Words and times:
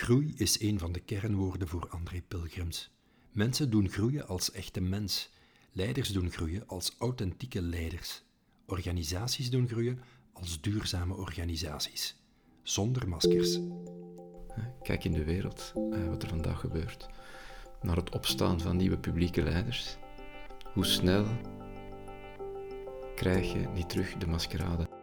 Groei 0.00 0.32
is 0.36 0.60
een 0.60 0.78
van 0.78 0.92
de 0.92 1.00
kernwoorden 1.00 1.68
voor 1.68 1.88
André 1.88 2.22
Pilgrims. 2.28 2.90
Mensen 3.30 3.70
doen 3.70 3.88
groeien 3.88 4.26
als 4.26 4.50
echte 4.52 4.80
mens. 4.80 5.30
Leiders 5.72 6.08
doen 6.08 6.30
groeien 6.30 6.68
als 6.68 6.94
authentieke 6.98 7.62
leiders. 7.62 8.22
Organisaties 8.66 9.50
doen 9.50 9.68
groeien 9.68 10.00
als 10.32 10.60
duurzame 10.60 11.14
organisaties. 11.14 12.16
Zonder 12.62 13.08
maskers. 13.08 13.58
Kijk 14.82 15.04
in 15.04 15.12
de 15.12 15.24
wereld 15.24 15.72
eh, 15.74 16.08
wat 16.08 16.22
er 16.22 16.28
vandaag 16.28 16.60
gebeurt. 16.60 17.08
Naar 17.82 17.96
het 17.96 18.10
opstaan 18.10 18.60
van 18.60 18.76
nieuwe 18.76 18.98
publieke 18.98 19.42
leiders. 19.42 19.96
Hoe 20.72 20.86
snel 20.86 21.26
krijg 23.14 23.52
je 23.52 23.68
niet 23.74 23.88
terug 23.88 24.16
de 24.16 24.26
maskerade? 24.26 24.99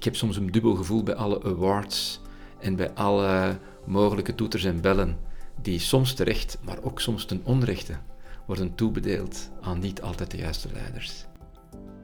Ik 0.00 0.06
heb 0.06 0.16
soms 0.16 0.36
een 0.36 0.50
dubbel 0.50 0.74
gevoel 0.74 1.02
bij 1.02 1.14
alle 1.14 1.44
awards 1.44 2.20
en 2.58 2.76
bij 2.76 2.92
alle 2.92 3.58
mogelijke 3.86 4.34
toeters 4.34 4.64
en 4.64 4.80
bellen, 4.80 5.18
die 5.62 5.78
soms 5.78 6.14
terecht, 6.14 6.58
maar 6.62 6.82
ook 6.82 7.00
soms 7.00 7.24
ten 7.24 7.40
onrechte 7.44 7.98
worden 8.46 8.74
toebedeeld 8.74 9.50
aan 9.60 9.78
niet 9.78 10.02
altijd 10.02 10.30
de 10.30 10.36
juiste 10.36 10.68
leiders. 10.72 11.24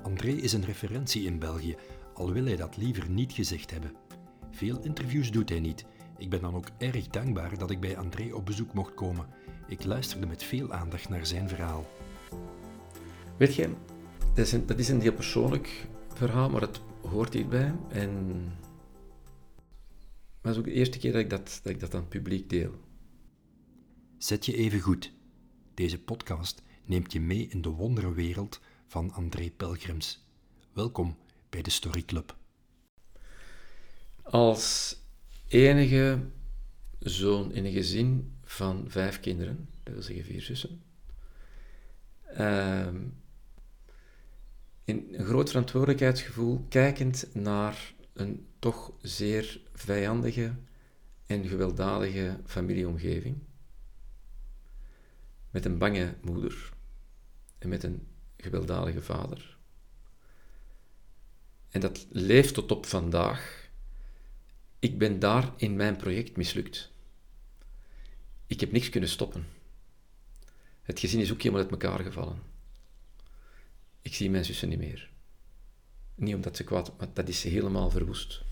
André 0.03 0.29
is 0.29 0.53
een 0.53 0.65
referentie 0.65 1.25
in 1.25 1.39
België, 1.39 1.77
al 2.15 2.33
wil 2.33 2.45
hij 2.45 2.57
dat 2.57 2.77
liever 2.77 3.11
niet 3.11 3.33
gezegd 3.33 3.71
hebben. 3.71 3.93
Veel 4.51 4.79
interviews 4.83 5.31
doet 5.31 5.49
hij 5.49 5.61
niet. 5.61 5.85
Ik 6.19 6.31
ben 6.31 6.41
dan 6.41 6.55
ook 6.55 6.69
erg 6.79 7.07
dankbaar 7.09 7.59
dat 7.59 7.71
ik 7.71 7.81
bij 7.81 7.97
André 7.97 8.35
op 8.35 8.47
bezoek 8.47 8.73
mocht 8.73 8.95
komen. 8.95 9.27
Ik 9.69 9.85
luisterde 9.85 10.27
met 10.27 10.43
veel 10.43 10.73
aandacht 10.73 11.09
naar 11.09 11.27
zijn 11.27 11.49
verhaal. 11.49 11.87
Weet 13.37 13.55
je, 13.55 13.71
dat 14.35 14.47
is 14.47 14.53
een, 14.53 14.67
dat 14.67 14.79
is 14.79 14.89
een 14.89 15.01
heel 15.01 15.13
persoonlijk 15.13 15.87
verhaal, 16.15 16.51
maar 16.51 16.61
het 16.61 16.81
hoort 17.09 17.35
hierbij. 17.35 17.75
En 17.89 18.45
maar 20.47 20.55
het 20.55 20.65
is 20.65 20.71
ook 20.71 20.75
de 20.75 20.81
eerste 20.81 20.99
keer 20.99 21.13
dat 21.13 21.21
ik 21.21 21.31
dat, 21.31 21.61
dat 21.63 21.73
ik 21.73 21.81
dat 21.81 21.95
aan 21.95 22.01
het 22.01 22.09
publiek 22.09 22.51
deel. 22.51 22.75
Zet 24.19 24.47
je 24.47 24.57
even 24.57 24.81
goed. 24.81 25.13
Deze 25.75 26.01
podcast 26.03 26.63
neemt 26.85 27.13
je 27.13 27.21
mee 27.21 27.49
in 27.49 27.63
de 27.63 27.69
wonderenwereld 27.69 28.61
van 28.87 29.13
André 29.13 29.51
Pelgrims. 29.51 30.27
Welkom 30.73 31.17
bij 31.51 31.63
de 31.63 31.71
Story 31.71 32.03
Club. 32.03 32.37
Als 34.23 34.97
enige 35.49 36.19
zoon 36.99 37.53
in 37.53 37.65
een 37.65 37.73
gezin 37.73 38.37
van 38.45 38.85
vijf 38.89 39.21
kinderen, 39.21 39.69
dat 39.83 39.95
wil 39.95 40.03
zeggen 40.03 40.25
vier 40.25 40.43
zussen, 40.43 40.83
uh, 42.39 42.89
in 44.87 45.09
een 45.13 45.25
groot 45.25 45.49
verantwoordelijkheidsgevoel, 45.49 46.67
kijkend 46.69 47.35
naar 47.35 47.95
een 48.13 48.47
toch 48.59 48.93
zeer 49.03 49.61
vijandige 49.73 50.55
en 51.27 51.49
gewelddadige 51.49 52.41
familieomgeving. 52.45 53.39
Met 55.51 55.65
een 55.65 55.79
bange 55.79 56.15
moeder 56.23 56.73
en 57.59 57.69
met 57.69 57.83
een 57.83 58.07
gewelddadige 58.37 59.03
vader. 59.03 59.57
En 61.69 61.81
dat 61.81 62.07
leeft 62.11 62.55
tot 62.55 62.71
op 62.71 62.87
vandaag. 62.87 63.71
Ik 64.79 64.99
ben 64.99 65.19
daar 65.19 65.53
in 65.57 65.77
mijn 65.77 65.97
project 65.97 66.37
mislukt. 66.37 66.91
Ik 68.47 68.61
heb 68.61 68.73
niks 68.73 68.89
kunnen 68.89 69.09
stoppen. 69.09 69.47
Het 70.83 71.01
gezin 71.01 71.21
is 71.21 71.33
ook 71.33 71.43
helemaal 71.43 71.63
uit 71.63 71.71
elkaar 71.71 72.01
gevallen. 72.01 72.56
Ik 74.07 74.15
zie 74.15 74.31
mijn 74.31 74.45
zussen 74.45 74.69
niet 74.69 74.79
meer. 74.79 75.11
Niet 76.15 76.35
omdat 76.35 76.57
ze 76.57 76.65
kwaad, 76.65 76.93
maar 76.99 77.09
dat 77.13 77.29
is 77.29 77.43
helemaal 77.43 77.91
verwoest. 77.91 78.43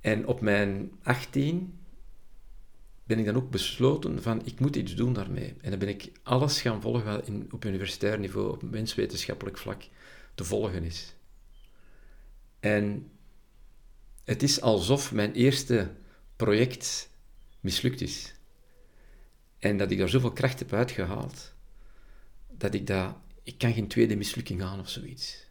En 0.00 0.26
op 0.26 0.40
mijn 0.40 0.92
18 1.02 1.78
ben 3.04 3.18
ik 3.18 3.24
dan 3.24 3.36
ook 3.36 3.50
besloten 3.50 4.22
van 4.22 4.46
ik 4.46 4.60
moet 4.60 4.76
iets 4.76 4.94
doen 4.94 5.12
daarmee. 5.12 5.54
En 5.60 5.70
dan 5.70 5.78
ben 5.78 5.88
ik 5.88 6.12
alles 6.22 6.60
gaan 6.60 6.80
volgen 6.80 7.04
wat 7.04 7.26
in, 7.26 7.48
op 7.50 7.64
universitair 7.64 8.18
niveau, 8.18 8.50
op 8.50 8.62
menswetenschappelijk 8.62 9.58
vlak 9.58 9.82
te 10.34 10.44
volgen 10.44 10.82
is. 10.82 11.14
En 12.60 13.10
het 14.24 14.42
is 14.42 14.60
alsof 14.60 15.12
mijn 15.12 15.32
eerste 15.32 15.90
project 16.36 17.10
mislukt 17.60 18.00
is. 18.00 18.34
En 19.58 19.78
dat 19.78 19.90
ik 19.90 19.98
daar 19.98 20.08
zoveel 20.08 20.32
kracht 20.32 20.58
heb 20.58 20.72
uitgehaald, 20.72 21.54
dat 22.50 22.74
ik 22.74 22.86
dat... 22.86 23.22
Ik 23.44 23.58
kan 23.58 23.72
geen 23.72 23.88
tweede 23.88 24.16
mislukking 24.16 24.62
aan 24.62 24.80
of 24.80 24.88
zoiets. 24.88 25.44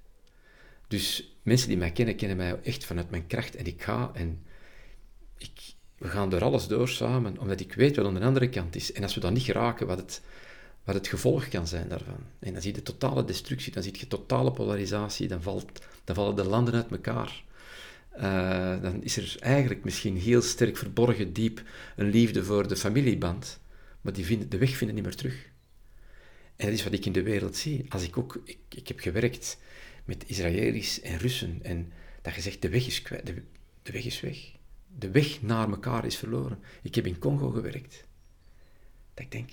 Dus 0.88 1.36
mensen 1.42 1.68
die 1.68 1.78
mij 1.78 1.92
kennen, 1.92 2.16
kennen 2.16 2.38
mij 2.38 2.59
echt 2.64 2.86
vanuit 2.86 3.09
mijn 3.09 3.28
kracht. 3.28 3.56
En 3.56 3.66
ik 3.66 3.84
ga 3.84 4.12
en 4.14 4.46
ik, 5.38 5.74
we 5.98 6.08
gaan 6.08 6.34
er 6.34 6.44
alles 6.44 6.68
door 6.68 6.90
samen, 6.90 7.38
omdat 7.38 7.59
ik 7.59 7.74
weet 7.74 7.96
wat 7.96 8.06
aan 8.06 8.14
de 8.14 8.20
andere 8.20 8.50
kant 8.50 8.76
is. 8.76 8.92
En 8.92 9.04
als 9.04 9.14
we 9.14 9.20
dan 9.20 9.34
niet 9.34 9.44
geraken, 9.44 9.88
wat 9.88 9.98
het, 9.98 10.22
wat 10.84 10.96
het 10.96 11.08
gevolg 11.08 11.48
kan 11.48 11.68
zijn 11.68 11.88
daarvan. 11.88 12.20
En 12.40 12.54
dan 12.54 12.62
zie 12.62 12.76
je 12.76 12.81
totale 12.81 13.26
destructie, 13.26 13.72
dan 13.72 13.84
zie 13.84 14.00
je 14.00 14.08
totale 14.08 14.52
polarisatie, 14.52 15.28
dan, 15.28 15.42
valt, 15.42 15.86
dan 16.04 16.16
vallen 16.16 16.36
de 16.36 16.44
landen 16.44 16.74
uit 16.74 16.92
elkaar. 16.92 17.44
Uh, 18.18 18.81
dan 18.81 19.04
is 19.04 19.18
er 19.18 19.36
eigenlijk 19.40 19.84
misschien 19.84 20.18
heel 20.18 20.42
sterk 20.42 20.78
verborgen 20.78 21.34
diep 21.34 21.64
een 21.96 22.10
liefde 22.10 22.44
voor 22.44 22.68
de 22.68 22.75
familieband, 22.75 23.60
maar 24.02 24.14
die 24.14 24.25
vinden, 24.25 24.50
de 24.50 24.58
weg 24.58 24.75
vinden 24.75 24.96
niet 24.96 25.06
meer 25.06 25.16
terug. 25.16 25.52
En 26.56 26.66
dat 26.66 26.75
is 26.75 26.84
wat 26.84 26.94
ik 26.94 27.06
in 27.06 27.12
de 27.12 27.24
wereld 27.24 27.56
zie. 27.56 27.86
Als 27.90 28.03
ik 28.03 28.18
ook, 28.18 28.41
ik, 28.44 28.58
ik 28.69 28.88
heb 28.88 29.00
gewerkt 29.00 29.58
met 30.06 30.24
Israëli's 30.28 31.02
en 31.02 31.18
Russen. 31.18 31.59
En 31.62 31.91
dat 32.22 32.36
je 32.36 32.41
zegt, 32.41 32.62
de 32.62 32.69
weg 32.69 32.88
is 32.88 33.02
kwijt, 33.02 33.25
de, 33.25 33.91
weg 33.91 34.06
is 34.06 34.22
weg. 34.22 34.52
De 34.97 35.12
weg 35.12 35.42
naar 35.42 35.69
elkaar 35.69 36.06
is 36.06 36.18
verloren. 36.18 36.59
Ik 36.81 36.96
heb 36.96 37.06
in 37.06 37.19
Congo 37.19 37.50
gewerkt. 37.50 38.08
Dat 39.13 39.25
ik 39.25 39.31
denk... 39.31 39.50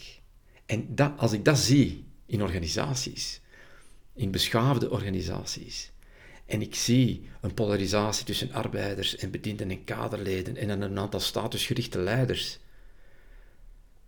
En 0.67 0.95
dat, 0.95 1.13
als 1.17 1.33
ik 1.33 1.45
dat 1.45 1.59
zie 1.59 2.05
in 2.27 2.43
organisaties, 2.43 3.41
in 4.15 4.31
beschaafde 4.31 4.91
organisaties, 4.91 5.93
en 6.47 6.63
ik 6.63 6.75
zie 6.75 7.29
een 7.41 7.55
polarisatie 7.55 8.25
tussen 8.25 8.53
arbeiders 8.53 9.17
en 9.17 9.31
bedienden 9.31 9.71
en 9.71 9.85
kaderleden 9.85 10.57
en 10.57 10.69
een 10.69 10.99
aantal 10.99 11.21
statusgerichte 11.21 11.99
leiders, 11.99 12.59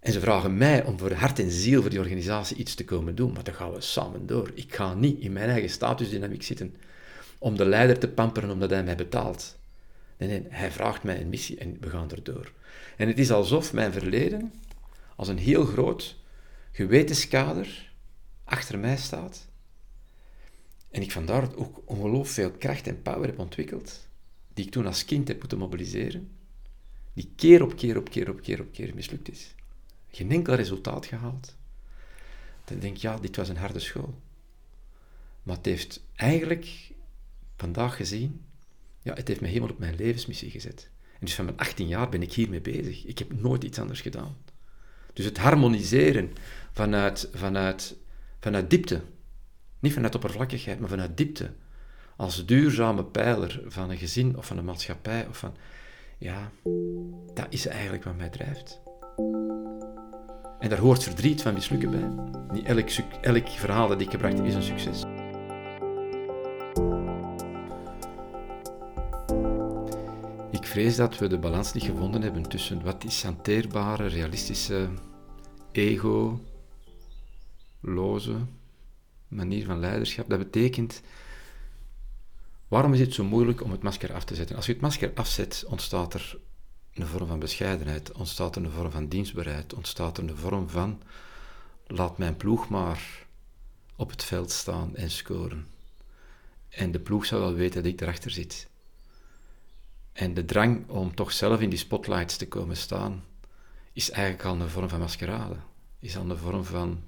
en 0.02 0.12
ze 0.12 0.20
vragen 0.20 0.56
mij 0.56 0.84
om 0.84 0.98
voor 0.98 1.12
hart 1.12 1.38
en 1.38 1.50
ziel 1.50 1.80
voor 1.80 1.90
die 1.90 1.98
organisatie 1.98 2.56
iets 2.56 2.74
te 2.74 2.84
komen 2.84 3.14
doen, 3.14 3.32
maar 3.32 3.44
dan 3.44 3.54
gaan 3.54 3.72
we 3.72 3.80
samen 3.80 4.26
door. 4.26 4.50
Ik 4.54 4.74
ga 4.74 4.94
niet 4.94 5.20
in 5.20 5.32
mijn 5.32 5.48
eigen 5.48 5.70
statusdynamiek 5.70 6.42
zitten 6.42 6.76
om 7.38 7.56
de 7.56 7.64
leider 7.64 7.98
te 7.98 8.08
pamperen 8.08 8.50
omdat 8.50 8.70
hij 8.70 8.84
mij 8.84 8.96
betaalt. 8.96 9.56
Nee, 10.16 10.28
nee, 10.28 10.46
hij 10.48 10.70
vraagt 10.70 11.02
mij 11.02 11.20
een 11.20 11.28
missie 11.28 11.58
en 11.58 11.76
we 11.80 11.90
gaan 11.90 12.10
erdoor. 12.10 12.52
En 12.96 13.08
het 13.08 13.18
is 13.18 13.30
alsof 13.30 13.72
mijn 13.72 13.92
verleden 13.92 14.52
als 15.16 15.28
een 15.28 15.38
heel 15.38 15.64
groot 15.64 16.16
gewetenskader 16.72 17.92
achter 18.44 18.78
mij 18.78 18.96
staat. 18.96 19.48
En 20.90 21.02
ik 21.02 21.12
vandaar 21.12 21.56
ook 21.56 21.82
ongelooflijk 21.84 22.28
veel 22.28 22.50
kracht 22.50 22.86
en 22.86 23.02
power 23.02 23.26
heb 23.26 23.38
ontwikkeld, 23.38 24.08
die 24.54 24.64
ik 24.64 24.70
toen 24.70 24.86
als 24.86 25.04
kind 25.04 25.28
heb 25.28 25.38
moeten 25.38 25.58
mobiliseren, 25.58 26.30
die 27.14 27.32
keer 27.36 27.62
op 27.62 27.76
keer 27.76 27.96
op 27.96 28.10
keer 28.10 28.30
op 28.30 28.40
keer 28.40 28.60
op 28.60 28.72
keer 28.72 28.94
mislukt 28.94 29.30
is 29.30 29.54
geen 30.12 30.30
enkel 30.30 30.54
resultaat 30.54 31.06
gehaald. 31.06 31.56
Dan 32.64 32.78
denk 32.78 32.96
ik, 32.96 33.02
ja, 33.02 33.16
dit 33.16 33.36
was 33.36 33.48
een 33.48 33.56
harde 33.56 33.78
school. 33.78 34.20
Maar 35.42 35.56
het 35.56 35.66
heeft 35.66 36.04
eigenlijk 36.14 36.92
vandaag 37.56 37.96
gezien, 37.96 38.44
ja, 39.02 39.14
het 39.14 39.28
heeft 39.28 39.40
me 39.40 39.46
helemaal 39.46 39.70
op 39.70 39.78
mijn 39.78 39.96
levensmissie 39.96 40.50
gezet. 40.50 40.90
En 41.12 41.26
dus 41.26 41.34
van 41.34 41.44
mijn 41.44 41.56
18 41.56 41.88
jaar 41.88 42.08
ben 42.08 42.22
ik 42.22 42.32
hiermee 42.32 42.60
bezig. 42.60 43.04
Ik 43.04 43.18
heb 43.18 43.40
nooit 43.40 43.64
iets 43.64 43.78
anders 43.78 44.00
gedaan. 44.00 44.36
Dus 45.12 45.24
het 45.24 45.38
harmoniseren 45.38 46.32
vanuit, 46.72 47.28
vanuit, 47.32 47.96
vanuit 48.40 48.70
diepte, 48.70 49.02
niet 49.78 49.92
vanuit 49.92 50.14
oppervlakkigheid, 50.14 50.80
maar 50.80 50.88
vanuit 50.88 51.16
diepte, 51.16 51.52
als 52.16 52.46
duurzame 52.46 53.04
pijler 53.04 53.62
van 53.66 53.90
een 53.90 53.98
gezin 53.98 54.36
of 54.36 54.46
van 54.46 54.58
een 54.58 54.64
maatschappij, 54.64 55.26
of 55.28 55.38
van, 55.38 55.56
ja, 56.18 56.50
dat 57.34 57.46
is 57.48 57.66
eigenlijk 57.66 58.04
wat 58.04 58.16
mij 58.16 58.28
drijft. 58.28 58.80
En 60.62 60.68
daar 60.68 60.78
hoort 60.78 61.02
verdriet 61.02 61.42
van 61.42 61.54
mislukken 61.54 61.90
bij. 61.90 62.08
Niet 62.52 62.64
elk, 62.64 62.88
elk 63.20 63.48
verhaal 63.48 63.88
dat 63.88 64.00
ik 64.00 64.10
gebracht 64.10 64.36
heb 64.36 64.46
is 64.46 64.54
een 64.54 64.62
succes. 64.62 65.04
Ik 70.50 70.66
vrees 70.66 70.96
dat 70.96 71.18
we 71.18 71.26
de 71.26 71.38
balans 71.38 71.72
niet 71.72 71.84
gevonden 71.84 72.22
hebben 72.22 72.42
tussen 72.48 72.82
wat 72.82 73.04
is 73.04 73.22
hanteerbare, 73.22 74.06
realistische, 74.06 74.88
ego-loze 75.72 76.40
manier 79.28 79.64
van 79.64 79.78
leiderschap. 79.78 80.28
Dat 80.28 80.38
betekent, 80.38 81.02
waarom 82.68 82.92
is 82.92 83.00
het 83.00 83.14
zo 83.14 83.24
moeilijk 83.24 83.62
om 83.62 83.70
het 83.70 83.82
masker 83.82 84.12
af 84.12 84.24
te 84.24 84.34
zetten? 84.34 84.56
Als 84.56 84.66
je 84.66 84.72
het 84.72 84.80
masker 84.80 85.10
afzet, 85.14 85.64
ontstaat 85.68 86.14
er 86.14 86.38
een 86.94 87.06
vorm 87.06 87.26
van 87.26 87.38
bescheidenheid, 87.38 88.12
ontstaat 88.12 88.56
er 88.56 88.64
een 88.64 88.70
vorm 88.70 88.90
van 88.90 89.08
dienstbaarheid, 89.08 89.74
ontstaat 89.74 90.18
er 90.18 90.24
een 90.24 90.36
vorm 90.36 90.68
van 90.68 91.02
laat 91.86 92.18
mijn 92.18 92.36
ploeg 92.36 92.68
maar 92.68 93.26
op 93.96 94.10
het 94.10 94.24
veld 94.24 94.50
staan 94.50 94.96
en 94.96 95.10
scoren. 95.10 95.66
En 96.68 96.92
de 96.92 97.00
ploeg 97.00 97.26
zou 97.26 97.40
wel 97.40 97.54
weten 97.54 97.82
dat 97.82 97.92
ik 97.92 98.00
erachter 98.00 98.30
zit. 98.30 98.68
En 100.12 100.34
de 100.34 100.44
drang 100.44 100.88
om 100.88 101.14
toch 101.14 101.32
zelf 101.32 101.60
in 101.60 101.70
die 101.70 101.78
spotlights 101.78 102.36
te 102.36 102.48
komen 102.48 102.76
staan, 102.76 103.24
is 103.92 104.10
eigenlijk 104.10 104.44
al 104.44 104.60
een 104.60 104.68
vorm 104.68 104.88
van 104.88 104.98
maskerade. 104.98 105.56
Is 105.98 106.16
al 106.16 106.30
een 106.30 106.36
vorm 106.36 106.64
van 106.64 107.02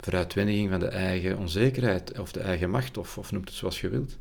veruitwendiging 0.00 0.70
van 0.70 0.80
de 0.80 0.88
eigen 0.88 1.38
onzekerheid 1.38 2.18
of 2.18 2.32
de 2.32 2.40
eigen 2.40 2.70
macht, 2.70 2.98
of, 2.98 3.18
of 3.18 3.32
noem 3.32 3.42
het 3.42 3.52
zoals 3.52 3.80
je 3.80 3.88
wilt. 3.88 4.18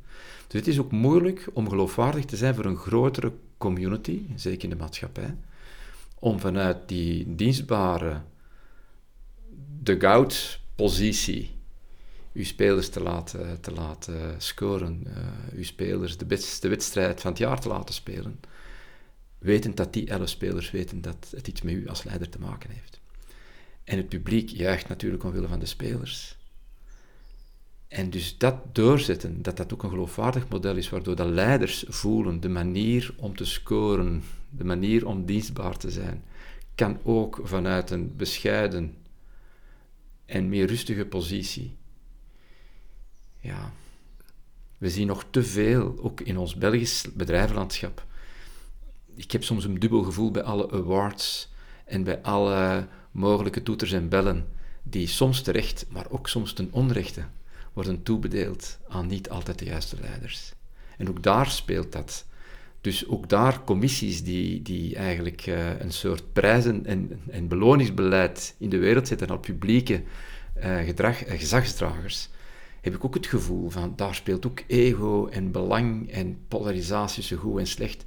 Dus 0.48 0.60
het 0.60 0.68
is 0.68 0.80
ook 0.80 0.92
moeilijk 0.92 1.48
om 1.54 1.70
geloofwaardig 1.70 2.26
te 2.26 2.36
zijn 2.36 2.56
voor 2.56 2.66
een 2.66 2.78
grotere 2.78 3.32
community, 3.58 4.22
zeker 4.36 4.64
in 4.64 4.70
de 4.70 4.76
maatschappij, 4.76 5.36
om 6.20 6.40
vanuit 6.40 6.78
die 6.88 7.36
dienstbare 7.36 8.22
de 9.82 10.00
goud-positie 10.00 11.58
uw 12.34 12.44
spelers 12.44 12.90
te 12.90 13.02
laten, 13.02 13.62
te 13.62 13.72
laten 13.72 14.36
scoren, 14.38 15.04
uh, 15.08 15.14
uw 15.56 15.64
spelers 15.64 16.18
de 16.18 16.26
beste 16.26 16.68
wedstrijd 16.68 17.22
van 17.22 17.32
het 17.32 17.40
jaar 17.40 17.60
te 17.60 17.68
laten 17.68 17.94
spelen, 17.94 18.40
wetend 19.38 19.78
dat 19.78 19.94
die 19.94 20.08
elf 20.08 20.30
spelers 20.30 20.72
weten 20.72 21.02
dat 21.02 21.28
het 21.36 21.48
iets 21.48 21.62
met 21.62 21.74
u 21.74 21.88
als 21.88 22.04
leider 22.04 22.30
te 22.30 22.40
maken 22.40 22.70
heeft. 22.70 22.99
En 23.90 23.98
het 23.98 24.10
publiek 24.10 24.50
juicht 24.50 24.88
natuurlijk 24.88 25.24
omwille 25.24 25.48
van 25.48 25.60
de 25.60 25.66
spelers. 25.66 26.38
En 27.88 28.10
dus 28.10 28.38
dat 28.38 28.76
doorzetten, 28.76 29.42
dat 29.42 29.58
dat 29.58 29.74
ook 29.74 29.84
een 29.84 29.90
geloofwaardig 29.90 30.50
model 30.50 30.76
is, 30.76 30.90
waardoor 30.90 31.16
de 31.16 31.26
leiders 31.26 31.86
voelen 31.88 32.40
de 32.40 32.50
manier 32.50 33.14
om 33.16 33.36
te 33.36 33.46
scoren, 33.46 34.24
de 34.50 34.64
manier 34.64 35.06
om 35.06 35.26
dienstbaar 35.26 35.78
te 35.78 35.92
zijn, 35.92 36.24
kan 36.76 37.00
ook 37.04 37.40
vanuit 37.44 37.90
een 37.90 38.16
bescheiden 38.16 38.96
en 40.26 40.50
meer 40.50 40.68
rustige 40.68 41.06
positie. 41.06 41.76
Ja, 43.40 43.74
we 44.78 44.90
zien 44.90 45.08
nog 45.08 45.26
te 45.30 45.44
veel, 45.44 46.00
ook 46.00 46.22
in 46.22 46.38
ons 46.38 46.56
Belgisch 46.56 47.06
bedrijvenlandschap. 47.14 48.06
Ik 49.16 49.32
heb 49.32 49.44
soms 49.44 49.64
een 49.64 49.80
dubbel 49.80 50.04
gevoel 50.04 50.32
bij 50.32 50.44
alle 50.44 50.72
awards 50.72 51.50
en 51.90 52.04
bij 52.04 52.22
alle 52.22 52.88
mogelijke 53.12 53.64
toeters 53.64 53.92
en 53.92 54.10
bellen, 54.10 54.48
die 54.84 55.08
soms 55.08 55.42
terecht, 55.42 55.86
maar 55.90 56.06
ook 56.10 56.28
soms 56.28 56.54
ten 56.54 56.68
onrechte 56.72 57.24
worden 57.74 58.04
toebedeeld 58.04 58.78
aan 58.88 59.08
niet 59.08 59.30
altijd 59.30 59.60
de 59.60 59.66
juiste 59.66 59.96
leiders. 60.02 60.54
En 60.98 61.10
ook 61.10 61.24
daar 61.24 61.50
speelt 61.50 61.92
dat. 61.92 62.26
Dus 62.82 63.08
ook 63.08 63.30
daar 63.30 63.64
commissies 63.64 64.24
die, 64.24 64.62
die 64.62 64.96
eigenlijk 64.96 65.48
uh, 65.48 65.80
een 65.80 65.92
soort 65.92 66.34
prijzen- 66.34 66.86
en, 66.86 67.22
en 67.30 67.48
beloningsbeleid 67.48 68.56
in 68.58 68.70
de 68.70 68.78
wereld 68.78 69.08
zetten 69.08 69.30
aan 69.30 69.40
publieke 69.40 70.04
uh, 70.58 70.78
gedrag, 70.78 71.18
gezagsdragers, 71.26 72.30
heb 72.82 72.96
ik 72.96 73.06
ook 73.06 73.14
het 73.14 73.28
gevoel 73.28 73.70
van 73.70 73.94
daar 73.96 74.16
speelt 74.16 74.46
ook 74.46 74.64
ego 74.68 75.28
en 75.28 75.52
belang 75.52 76.12
en 76.12 76.38
polarisatie 76.48 77.16
tussen 77.16 77.38
goed 77.38 77.60
en 77.60 77.68
slecht. 77.68 78.06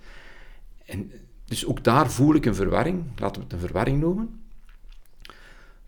En 0.85 1.13
dus 1.53 1.67
ook 1.67 1.85
daar 1.85 2.11
voel 2.11 2.35
ik 2.35 2.47
een 2.47 2.55
verwarring, 2.55 3.05
laten 3.17 3.37
we 3.37 3.43
het 3.43 3.53
een 3.53 3.67
verwarring 3.67 4.01
noemen. 4.01 4.41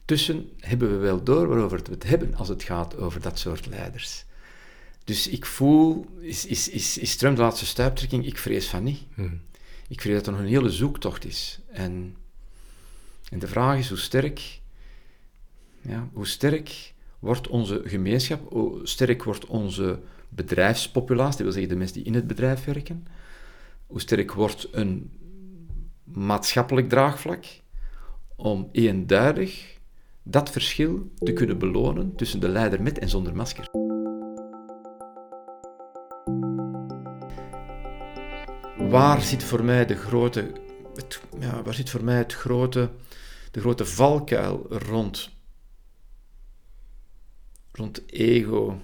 Tussen 0.04 0.50
hebben 0.60 0.90
we 0.90 0.96
wel 0.96 1.22
door 1.22 1.48
waarover 1.48 1.82
we 1.82 1.90
het 1.90 2.02
hebben 2.02 2.34
als 2.34 2.48
het 2.48 2.62
gaat 2.62 2.96
over 2.96 3.20
dat 3.20 3.38
soort 3.38 3.66
leiders. 3.66 4.24
Dus 5.04 5.28
ik 5.28 5.46
voel, 5.46 6.06
is, 6.20 6.46
is, 6.46 6.68
is, 6.68 6.98
is 6.98 7.16
Trump 7.16 7.36
de 7.36 7.42
laatste 7.42 7.66
stuiptrekking? 7.66 8.26
Ik 8.26 8.38
vrees 8.38 8.68
van 8.68 8.82
niet. 8.82 9.02
Hmm. 9.14 9.40
Ik 9.88 10.00
vrees 10.00 10.14
dat 10.14 10.26
er 10.26 10.32
nog 10.32 10.40
een 10.40 10.46
hele 10.46 10.70
zoektocht 10.70 11.24
is. 11.24 11.58
En, 11.72 12.16
en 13.30 13.38
de 13.38 13.48
vraag 13.48 13.78
is 13.78 13.88
hoe 13.88 13.98
sterk, 13.98 14.60
ja, 15.80 16.08
hoe 16.12 16.26
sterk 16.26 16.92
wordt 17.18 17.48
onze 17.48 17.82
gemeenschap, 17.84 18.52
hoe 18.52 18.86
sterk 18.86 19.22
wordt 19.22 19.46
onze 19.46 20.00
bedrijfspopulatie, 20.28 21.36
dat 21.36 21.42
wil 21.42 21.52
zeggen 21.52 21.72
de 21.72 21.78
mensen 21.78 21.96
die 21.96 22.06
in 22.06 22.14
het 22.14 22.26
bedrijf 22.26 22.64
werken, 22.64 23.06
hoe 23.86 24.00
sterk 24.00 24.32
wordt 24.32 24.68
een 24.70 25.10
maatschappelijk 26.04 26.88
draagvlak 26.88 27.44
om 28.36 28.68
eenduidig 28.72 29.78
dat 30.22 30.50
verschil 30.50 31.10
te 31.18 31.32
kunnen 31.32 31.58
belonen 31.58 32.16
tussen 32.16 32.40
de 32.40 32.48
leider 32.48 32.82
met 32.82 32.98
en 32.98 33.08
zonder 33.08 33.36
masker. 33.36 33.70
Waar 38.90 39.22
zit 39.22 39.42
voor 39.42 39.64
mij 39.64 39.86
de 39.86 39.96
grote, 39.96 40.52
ja, 41.40 41.62
waar 41.62 41.74
zit 41.74 41.90
voor 41.90 42.04
mij 42.04 42.16
het 42.16 42.32
grote, 42.32 42.90
de 43.50 43.60
grote 43.60 43.86
valkuil 43.86 44.66
rond, 44.68 45.30
rond 47.72 48.02
ego 48.06 48.80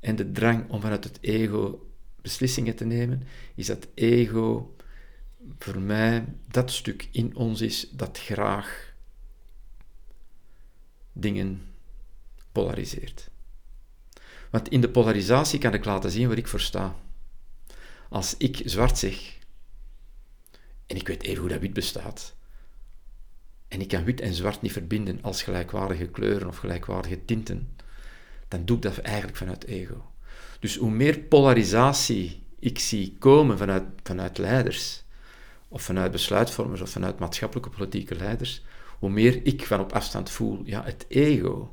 en 0.00 0.16
de 0.16 0.32
drang 0.32 0.70
om 0.70 0.80
vanuit 0.80 1.04
het 1.04 1.18
ego 1.20 1.88
beslissingen 2.22 2.76
te 2.76 2.84
nemen, 2.84 3.22
is 3.54 3.66
dat 3.66 3.88
ego 3.94 4.74
voor 5.58 5.80
mij 5.80 6.24
dat 6.48 6.70
stuk 6.70 7.08
in 7.10 7.36
ons 7.36 7.60
is 7.60 7.90
dat 7.90 8.18
graag 8.18 8.94
dingen 11.12 11.62
polariseert. 12.52 13.30
Want 14.50 14.68
in 14.68 14.80
de 14.80 14.90
polarisatie 14.90 15.58
kan 15.58 15.74
ik 15.74 15.84
laten 15.84 16.10
zien 16.10 16.28
waar 16.28 16.36
ik 16.36 16.48
voor 16.48 16.60
sta. 16.60 16.96
Als 18.08 18.36
ik 18.36 18.60
zwart 18.64 18.98
zeg, 18.98 19.38
en 20.86 20.96
ik 20.96 21.08
weet 21.08 21.22
even 21.22 21.40
hoe 21.40 21.48
dat 21.48 21.60
wit 21.60 21.72
bestaat, 21.72 22.34
en 23.68 23.80
ik 23.80 23.88
kan 23.88 24.04
wit 24.04 24.20
en 24.20 24.34
zwart 24.34 24.62
niet 24.62 24.72
verbinden 24.72 25.18
als 25.22 25.42
gelijkwaardige 25.42 26.06
kleuren 26.06 26.48
of 26.48 26.56
gelijkwaardige 26.56 27.24
tinten, 27.24 27.76
dan 28.48 28.64
doe 28.64 28.76
ik 28.76 28.82
dat 28.82 28.98
eigenlijk 28.98 29.36
vanuit 29.36 29.64
ego. 29.64 30.10
Dus 30.60 30.76
hoe 30.76 30.90
meer 30.90 31.18
polarisatie 31.18 32.42
ik 32.58 32.78
zie 32.78 33.16
komen 33.18 33.58
vanuit, 33.58 33.84
vanuit 34.02 34.38
leiders, 34.38 35.03
of 35.74 35.82
vanuit 35.82 36.12
besluitvormers, 36.12 36.80
of 36.80 36.90
vanuit 36.90 37.18
maatschappelijke 37.18 37.70
politieke 37.70 38.14
leiders, 38.14 38.64
hoe 38.98 39.10
meer 39.10 39.40
ik 39.46 39.66
van 39.66 39.80
op 39.80 39.92
afstand 39.92 40.30
voel, 40.30 40.60
ja, 40.64 40.84
het 40.84 41.04
ego. 41.08 41.72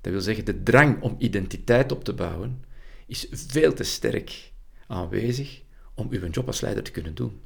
Dat 0.00 0.12
wil 0.12 0.20
zeggen, 0.20 0.44
de 0.44 0.62
drang 0.62 1.02
om 1.02 1.14
identiteit 1.18 1.92
op 1.92 2.04
te 2.04 2.12
bouwen 2.12 2.64
is 3.06 3.26
veel 3.30 3.72
te 3.72 3.82
sterk 3.82 4.52
aanwezig 4.86 5.62
om 5.94 6.06
uw 6.10 6.28
job 6.28 6.46
als 6.46 6.60
leider 6.60 6.82
te 6.82 6.90
kunnen 6.90 7.14
doen. 7.14 7.40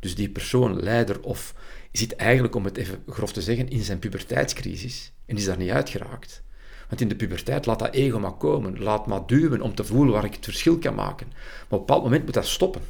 Dus 0.00 0.14
die 0.14 0.30
persoon, 0.30 0.82
leider 0.82 1.22
of 1.22 1.54
zit 1.92 2.16
eigenlijk, 2.16 2.54
om 2.54 2.64
het 2.64 2.76
even 2.76 3.02
grof 3.06 3.32
te 3.32 3.42
zeggen, 3.42 3.68
in 3.68 3.82
zijn 3.82 3.98
puberteitscrisis 3.98 5.12
en 5.26 5.36
is 5.36 5.44
daar 5.44 5.58
niet 5.58 5.70
uitgeraakt. 5.70 6.42
Want 6.88 7.00
in 7.00 7.08
de 7.08 7.16
puberteit 7.16 7.66
laat 7.66 7.78
dat 7.78 7.94
ego 7.94 8.18
maar 8.18 8.36
komen, 8.36 8.82
laat 8.82 9.06
maar 9.06 9.26
duwen 9.26 9.60
om 9.60 9.74
te 9.74 9.84
voelen 9.84 10.12
waar 10.12 10.24
ik 10.24 10.34
het 10.34 10.44
verschil 10.44 10.78
kan 10.78 10.94
maken. 10.94 11.26
Maar 11.28 11.38
op 11.68 11.70
een 11.70 11.78
bepaald 11.78 12.02
moment 12.02 12.24
moet 12.24 12.34
dat 12.34 12.46
stoppen. 12.46 12.82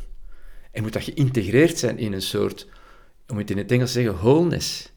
En 0.72 0.82
moet 0.82 0.92
dat 0.92 1.02
geïntegreerd 1.02 1.78
zijn 1.78 1.98
in 1.98 2.12
een 2.12 2.22
soort, 2.22 2.66
om 3.28 3.38
het 3.38 3.50
in 3.50 3.58
het 3.58 3.70
Engels 3.70 3.92
te 3.92 4.00
zeggen, 4.00 4.20
wholeness 4.20 4.92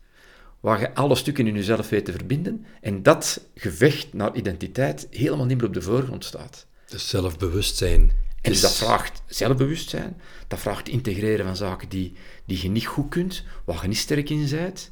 waar 0.65 0.79
je 0.79 0.93
alle 0.93 1.15
stukken 1.15 1.47
in 1.47 1.53
jezelf 1.53 1.89
weet 1.89 2.05
te 2.05 2.11
verbinden 2.11 2.65
en 2.81 3.03
dat 3.03 3.41
gevecht 3.55 4.13
naar 4.13 4.35
identiteit 4.35 5.07
helemaal 5.09 5.45
niet 5.45 5.57
meer 5.57 5.67
op 5.67 5.73
de 5.73 5.81
voorgrond 5.81 6.25
staat. 6.25 6.65
Dus 6.87 7.09
zelfbewustzijn. 7.09 8.11
En 8.41 8.51
dus 8.51 8.61
dat 8.61 8.75
vraagt 8.75 9.21
zelfbewustzijn, 9.25 10.21
dat 10.47 10.59
vraagt 10.59 10.87
integreren 10.87 11.45
van 11.45 11.55
zaken 11.55 11.89
die, 11.89 12.13
die 12.45 12.61
je 12.61 12.69
niet 12.69 12.85
goed 12.85 13.09
kunt, 13.09 13.43
waar 13.65 13.81
je 13.81 13.87
niet 13.87 13.97
sterk 13.97 14.29
in 14.29 14.49
bent, 14.49 14.91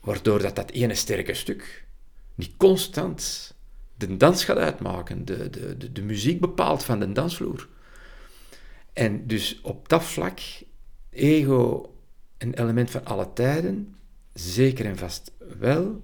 waardoor 0.00 0.42
dat, 0.42 0.56
dat 0.56 0.70
ene 0.70 0.94
sterke 0.94 1.34
stuk 1.34 1.84
niet 2.34 2.52
constant 2.56 3.54
de 3.94 4.16
dans 4.16 4.44
gaat 4.44 4.56
uitmaken, 4.56 5.24
de, 5.24 5.50
de, 5.50 5.76
de, 5.76 5.92
de 5.92 6.02
muziek 6.02 6.40
bepaalt 6.40 6.84
van 6.84 6.98
de 7.00 7.12
dansvloer. 7.12 7.68
En 8.96 9.26
dus 9.26 9.60
op 9.60 9.88
dat 9.88 10.04
vlak, 10.04 10.40
ego 11.10 11.92
een 12.38 12.54
element 12.54 12.90
van 12.90 13.04
alle 13.04 13.32
tijden, 13.32 13.94
zeker 14.32 14.84
en 14.84 14.96
vast 14.96 15.32
wel. 15.58 16.02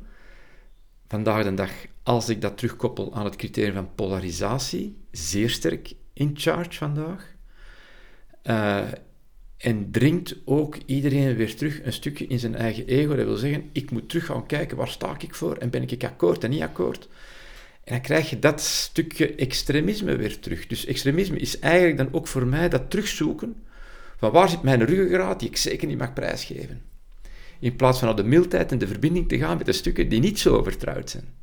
Vandaag 1.09 1.45
de 1.45 1.55
dag, 1.55 1.71
als 2.03 2.29
ik 2.29 2.41
dat 2.41 2.57
terugkoppel 2.57 3.15
aan 3.15 3.25
het 3.25 3.37
criterium 3.37 3.75
van 3.75 3.95
polarisatie, 3.95 4.97
zeer 5.11 5.51
sterk 5.51 5.93
in 6.13 6.31
charge 6.35 6.73
vandaag. 6.73 7.35
Uh, 8.45 8.89
en 9.57 9.91
dringt 9.91 10.37
ook 10.45 10.77
iedereen 10.87 11.37
weer 11.37 11.57
terug 11.57 11.85
een 11.85 11.93
stukje 11.93 12.27
in 12.27 12.39
zijn 12.39 12.55
eigen 12.55 12.87
ego. 12.87 13.15
Dat 13.15 13.27
wil 13.27 13.37
zeggen, 13.37 13.71
ik 13.73 13.91
moet 13.91 14.09
terug 14.09 14.27
gaan 14.27 14.47
kijken, 14.47 14.77
waar 14.77 14.89
sta 14.89 15.15
ik 15.19 15.35
voor? 15.35 15.57
En 15.57 15.71
ben 15.71 15.83
ik 15.83 16.05
akkoord 16.05 16.45
en 16.45 16.51
niet 16.51 16.63
akkoord? 16.63 17.09
En 17.85 17.93
dan 17.93 18.01
krijg 18.01 18.31
je 18.31 18.39
dat 18.39 18.61
stukje 18.61 19.35
extremisme 19.35 20.17
weer 20.17 20.41
terug. 20.41 20.67
Dus 20.67 20.87
extremisme 20.87 21.39
is 21.39 21.59
eigenlijk 21.59 21.97
dan 21.97 22.13
ook 22.13 22.27
voor 22.27 22.47
mij 22.47 22.69
dat 22.69 22.91
terugzoeken 22.91 23.65
van 24.17 24.31
waar 24.31 24.49
zit 24.49 24.63
mijn 24.63 24.85
ruggengraat 24.85 25.41
die 25.41 25.49
ik 25.49 25.57
zeker 25.57 25.89
niet 25.89 25.99
mag 25.99 26.13
prijsgeven 26.13 26.83
in 27.63 27.77
plaats 27.77 27.99
van 27.99 28.09
naar 28.09 28.17
de 28.17 28.25
mildheid 28.25 28.73
en 28.73 28.79
de 28.79 28.87
verbinding 28.87 29.29
te 29.29 29.39
gaan 29.39 29.57
met 29.57 29.67
de 29.67 29.73
stukken 29.73 30.09
die 30.09 30.21
niet 30.21 30.39
zo 30.39 30.63
vertrouwd 30.63 31.11
zijn. 31.11 31.35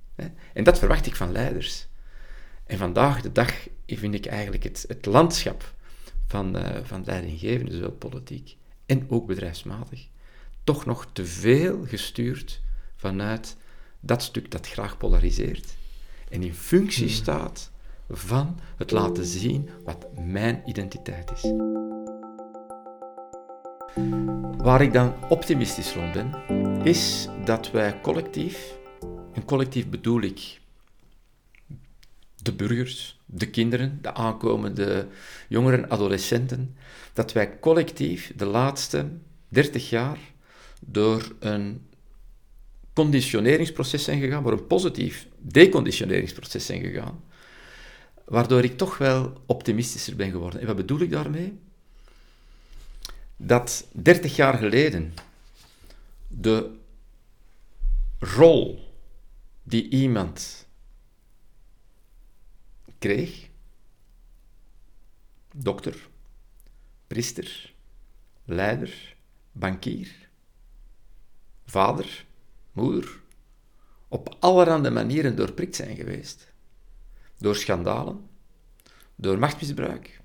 En 0.53 0.63
dat 0.63 0.79
verwacht 0.79 1.05
ik 1.05 1.15
van 1.15 1.31
leiders. 1.31 1.88
En 2.65 2.77
vandaag 2.77 3.22
de 3.22 3.31
dag 3.31 3.67
vind 3.86 4.13
ik 4.13 4.25
eigenlijk 4.25 4.63
het, 4.63 4.86
het 4.88 5.05
landschap 5.05 5.74
van, 6.27 6.58
uh, 6.58 6.77
van 6.84 7.03
leidinggevenden, 7.05 7.74
zowel 7.74 7.91
politiek 7.91 8.58
en 8.86 9.05
ook 9.10 9.27
bedrijfsmatig, 9.27 10.08
toch 10.63 10.86
nog 10.86 11.08
te 11.13 11.25
veel 11.25 11.86
gestuurd 11.86 12.62
vanuit 12.96 13.58
dat 14.00 14.24
stuk 14.24 14.51
dat 14.51 14.67
graag 14.67 14.98
polariseert 14.98 15.75
en 16.29 16.43
in 16.43 16.53
functie 16.53 17.05
hmm. 17.05 17.15
staat 17.15 17.71
van 18.09 18.59
het 18.77 18.91
laten 18.91 19.25
zien 19.25 19.69
wat 19.83 20.07
mijn 20.25 20.62
identiteit 20.65 21.31
is. 21.31 21.51
Waar 24.57 24.81
ik 24.81 24.93
dan 24.93 25.13
optimistisch 25.29 25.93
rond 25.93 26.13
ben, 26.13 26.33
is 26.83 27.27
dat 27.45 27.71
wij 27.71 28.01
collectief, 28.01 28.77
en 29.33 29.45
collectief 29.45 29.89
bedoel 29.89 30.21
ik 30.21 30.59
de 32.36 32.53
burgers, 32.53 33.19
de 33.25 33.50
kinderen, 33.50 34.00
de 34.01 34.13
aankomende 34.13 35.07
jongeren, 35.48 35.89
adolescenten, 35.89 36.75
dat 37.13 37.33
wij 37.33 37.59
collectief 37.59 38.33
de 38.36 38.45
laatste 38.45 39.09
30 39.48 39.89
jaar 39.89 40.19
door 40.79 41.36
een 41.39 41.88
conditioneringsproces 43.00 44.03
zijn 44.03 44.20
gegaan, 44.20 44.44
door 44.44 44.51
een 44.51 44.68
positief 44.68 45.27
deconditioneringsproces 45.38 46.65
zijn 46.65 46.82
gegaan, 46.82 47.24
waardoor 48.25 48.63
ik 48.63 48.77
toch 48.77 48.98
wel 48.98 49.41
optimistischer 49.46 50.15
ben 50.15 50.32
geworden. 50.32 50.60
En 50.60 50.68
wat 50.68 50.75
bedoel 50.75 51.00
ik 51.00 51.12
daarmee? 51.12 51.60
Dat 53.38 53.88
30 53.91 54.36
jaar 54.36 54.53
geleden 54.53 55.13
de 56.27 56.72
rol 58.20 58.94
die 59.63 59.89
iemand 59.89 60.68
kreeg, 62.98 63.48
dokter, 65.53 66.08
priester, 67.08 67.74
leider, 68.46 69.15
bankier, 69.51 70.29
vader, 71.65 72.27
moeder, 72.71 73.19
op 74.07 74.35
allerhande 74.39 74.89
manieren 74.89 75.35
doorprikt 75.35 75.75
zijn 75.75 75.95
geweest. 75.95 76.53
Door 77.38 77.55
schandalen, 77.55 78.29
door 79.15 79.39
machtsmisbruik. 79.39 80.19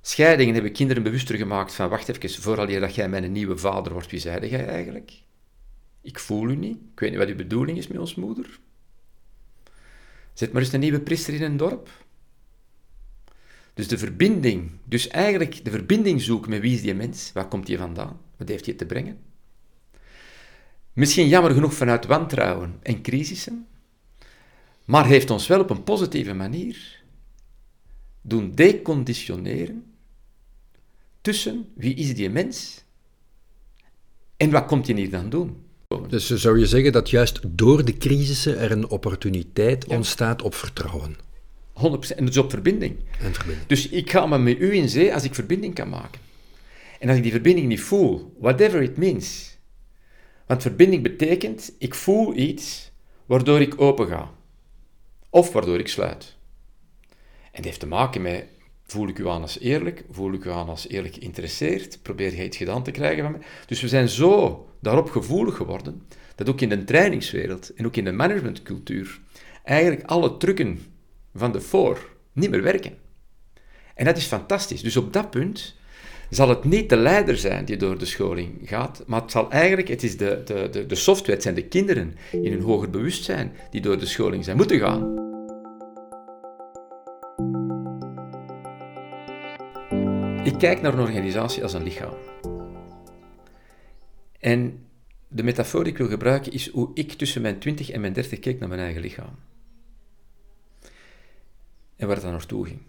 Scheidingen 0.00 0.54
hebben 0.54 0.72
kinderen 0.72 1.02
bewuster 1.02 1.36
gemaakt 1.36 1.74
van, 1.74 1.88
wacht 1.88 2.08
even, 2.08 2.42
vooral 2.42 2.66
dat 2.66 2.94
jij 2.94 3.08
mijn 3.08 3.32
nieuwe 3.32 3.56
vader 3.56 3.92
wordt, 3.92 4.10
wie 4.10 4.20
zeide 4.20 4.48
jij 4.48 4.66
eigenlijk? 4.66 5.12
Ik 6.02 6.18
voel 6.18 6.48
u 6.48 6.56
niet, 6.56 6.76
ik 6.92 7.00
weet 7.00 7.10
niet 7.10 7.18
wat 7.18 7.28
uw 7.28 7.36
bedoeling 7.36 7.78
is 7.78 7.86
met 7.86 7.98
ons 7.98 8.14
moeder. 8.14 8.58
Zet 10.32 10.52
maar 10.52 10.62
eens 10.62 10.72
een 10.72 10.80
nieuwe 10.80 11.00
priester 11.00 11.34
in 11.34 11.42
een 11.42 11.56
dorp. 11.56 11.88
Dus 13.74 13.88
de 13.88 13.98
verbinding, 13.98 14.70
dus 14.84 15.08
eigenlijk 15.08 15.64
de 15.64 15.70
verbinding 15.70 16.20
zoeken 16.22 16.50
met 16.50 16.60
wie 16.60 16.74
is 16.74 16.82
die 16.82 16.94
mens, 16.94 17.32
waar 17.32 17.48
komt 17.48 17.66
die 17.66 17.78
vandaan, 17.78 18.20
wat 18.36 18.48
heeft 18.48 18.66
hij 18.66 18.74
te 18.74 18.86
brengen. 18.86 19.29
Misschien 20.92 21.28
jammer 21.28 21.50
genoeg 21.50 21.74
vanuit 21.74 22.06
wantrouwen 22.06 22.78
en 22.82 23.02
crisissen, 23.02 23.66
maar 24.84 25.06
heeft 25.06 25.30
ons 25.30 25.46
wel 25.46 25.60
op 25.60 25.70
een 25.70 25.84
positieve 25.84 26.34
manier 26.34 27.02
doen 28.22 28.54
deconditioneren 28.54 29.84
tussen 31.20 31.68
wie 31.74 31.94
is 31.94 32.14
die 32.14 32.30
mens 32.30 32.84
en 34.36 34.50
wat 34.50 34.66
komt 34.66 34.86
hij 34.86 34.96
hier 34.96 35.10
dan 35.10 35.30
doen. 35.30 35.56
Dus 36.08 36.30
zou 36.30 36.58
je 36.58 36.66
zeggen 36.66 36.92
dat 36.92 37.10
juist 37.10 37.40
door 37.46 37.84
de 37.84 37.96
crisissen 37.96 38.58
er 38.58 38.70
een 38.70 38.88
opportuniteit 38.88 39.86
ontstaat 39.86 40.42
op 40.42 40.54
vertrouwen? 40.54 41.16
100%. 41.16 42.16
En 42.16 42.24
dus 42.24 42.36
op 42.36 42.50
verbinding. 42.50 42.96
En 43.20 43.34
verbinding. 43.34 43.66
Dus 43.66 43.88
ik 43.88 44.10
ga 44.10 44.26
maar 44.26 44.40
met 44.40 44.60
u 44.60 44.74
in 44.74 44.88
zee 44.88 45.14
als 45.14 45.24
ik 45.24 45.34
verbinding 45.34 45.74
kan 45.74 45.88
maken. 45.88 46.20
En 46.98 47.08
als 47.08 47.16
ik 47.16 47.22
die 47.22 47.32
verbinding 47.32 47.66
niet 47.66 47.80
voel, 47.80 48.36
whatever 48.38 48.82
it 48.82 48.96
means. 48.96 49.58
Want 50.50 50.62
verbinding 50.62 51.02
betekent, 51.02 51.72
ik 51.78 51.94
voel 51.94 52.36
iets 52.36 52.90
waardoor 53.26 53.60
ik 53.60 53.80
open 53.80 54.06
ga. 54.06 54.30
Of 55.28 55.52
waardoor 55.52 55.78
ik 55.78 55.88
sluit. 55.88 56.36
En 57.42 57.50
dat 57.52 57.64
heeft 57.64 57.80
te 57.80 57.86
maken 57.86 58.22
met, 58.22 58.44
voel 58.84 59.08
ik 59.08 59.18
u 59.18 59.28
aan 59.28 59.42
als 59.42 59.58
eerlijk? 59.58 60.04
Voel 60.10 60.32
ik 60.32 60.44
u 60.44 60.50
aan 60.50 60.68
als 60.68 60.88
eerlijk 60.88 61.14
geïnteresseerd? 61.14 62.02
Probeer 62.02 62.36
je 62.36 62.44
iets 62.44 62.56
gedaan 62.56 62.82
te 62.82 62.90
krijgen 62.90 63.22
van 63.22 63.32
mij? 63.32 63.40
Dus 63.66 63.80
we 63.80 63.88
zijn 63.88 64.08
zo 64.08 64.66
daarop 64.80 65.10
gevoelig 65.10 65.56
geworden, 65.56 66.06
dat 66.34 66.48
ook 66.48 66.60
in 66.60 66.68
de 66.68 66.84
trainingswereld 66.84 67.74
en 67.74 67.86
ook 67.86 67.96
in 67.96 68.04
de 68.04 68.12
managementcultuur 68.12 69.20
eigenlijk 69.64 70.06
alle 70.06 70.36
trucken 70.36 70.80
van 71.34 71.52
de 71.52 71.60
voor 71.60 72.16
niet 72.32 72.50
meer 72.50 72.62
werken. 72.62 72.98
En 73.94 74.04
dat 74.04 74.16
is 74.16 74.26
fantastisch. 74.26 74.82
Dus 74.82 74.96
op 74.96 75.12
dat 75.12 75.30
punt 75.30 75.78
zal 76.30 76.48
het 76.48 76.64
niet 76.64 76.88
de 76.88 76.96
leider 76.96 77.36
zijn 77.36 77.64
die 77.64 77.76
door 77.76 77.98
de 77.98 78.04
scholing 78.04 78.58
gaat, 78.64 79.02
maar 79.06 79.20
het 79.20 79.30
zal 79.30 79.50
eigenlijk, 79.50 79.88
het 79.88 80.02
is 80.02 80.16
de, 80.16 80.42
de, 80.44 80.68
de, 80.70 80.86
de 80.86 80.94
software, 80.94 81.32
het 81.32 81.42
zijn 81.42 81.54
de 81.54 81.66
kinderen 81.66 82.14
in 82.32 82.52
een 82.52 82.62
hoger 82.62 82.90
bewustzijn 82.90 83.52
die 83.70 83.80
door 83.80 83.98
de 83.98 84.06
scholing 84.06 84.44
zijn 84.44 84.56
moeten 84.56 84.78
gaan. 84.78 85.28
Ik 90.44 90.58
kijk 90.58 90.80
naar 90.80 90.92
een 90.92 91.00
organisatie 91.00 91.62
als 91.62 91.72
een 91.72 91.82
lichaam. 91.82 92.14
En 94.38 94.86
de 95.28 95.42
metafoor 95.42 95.84
die 95.84 95.92
ik 95.92 95.98
wil 95.98 96.08
gebruiken 96.08 96.52
is 96.52 96.68
hoe 96.68 96.90
ik 96.94 97.12
tussen 97.12 97.42
mijn 97.42 97.58
20 97.58 97.90
en 97.90 98.00
mijn 98.00 98.12
30 98.12 98.38
keek 98.38 98.58
naar 98.58 98.68
mijn 98.68 98.80
eigen 98.80 99.00
lichaam. 99.00 99.34
En 101.96 102.06
waar 102.06 102.16
het 102.16 102.24
dan 102.24 102.32
naartoe 102.32 102.66
ging. 102.66 102.80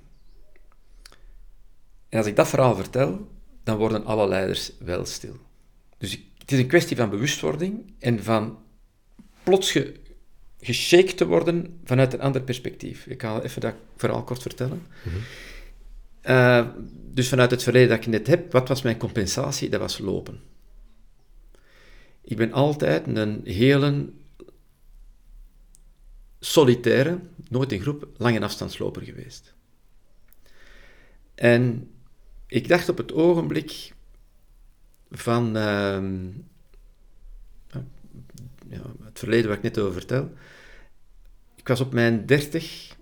En 2.11 2.17
als 2.17 2.27
ik 2.27 2.35
dat 2.35 2.47
verhaal 2.47 2.75
vertel, 2.75 3.27
dan 3.63 3.77
worden 3.77 4.05
alle 4.05 4.27
leiders 4.27 4.71
wel 4.79 5.05
stil. 5.05 5.35
Dus 5.97 6.11
het 6.37 6.51
is 6.51 6.59
een 6.59 6.67
kwestie 6.67 6.95
van 6.95 7.09
bewustwording 7.09 7.93
en 7.99 8.23
van 8.23 8.57
plots 9.43 9.71
ge, 9.71 9.93
geshaked 10.59 11.17
te 11.17 11.25
worden 11.25 11.79
vanuit 11.83 12.13
een 12.13 12.21
ander 12.21 12.41
perspectief. 12.41 13.05
Ik 13.05 13.21
ga 13.21 13.41
even 13.41 13.61
dat 13.61 13.73
verhaal 13.95 14.23
kort 14.23 14.41
vertellen. 14.41 14.87
Mm 15.03 15.11
-hmm. 15.11 15.21
uh, 16.35 16.67
dus 17.13 17.29
vanuit 17.29 17.51
het 17.51 17.63
verleden 17.63 17.89
dat 17.89 17.97
ik 17.97 18.07
net 18.07 18.27
heb, 18.27 18.51
wat 18.51 18.67
was 18.67 18.81
mijn 18.81 18.97
compensatie? 18.97 19.69
Dat 19.69 19.79
was 19.79 19.97
lopen. 19.97 20.39
Ik 22.21 22.37
ben 22.37 22.51
altijd 22.51 23.07
een 23.07 23.41
hele 23.43 24.09
solitaire, 26.39 27.19
nooit 27.49 27.71
in 27.71 27.81
groep, 27.81 28.07
lange 28.17 28.41
afstandsloper 28.41 29.01
geweest. 29.01 29.53
En 31.35 31.90
ik 32.51 32.67
dacht 32.67 32.89
op 32.89 32.97
het 32.97 33.13
ogenblik 33.13 33.93
van 35.11 35.47
uh, 35.57 36.03
ja, 38.69 38.81
het 39.03 39.19
verleden 39.19 39.47
waar 39.47 39.57
ik 39.57 39.63
net 39.63 39.79
over 39.79 39.93
vertel. 39.93 40.33
Ik 41.55 41.67
was 41.67 41.79
op 41.79 41.93
mijn 41.93 42.25
dertig, 42.25 42.95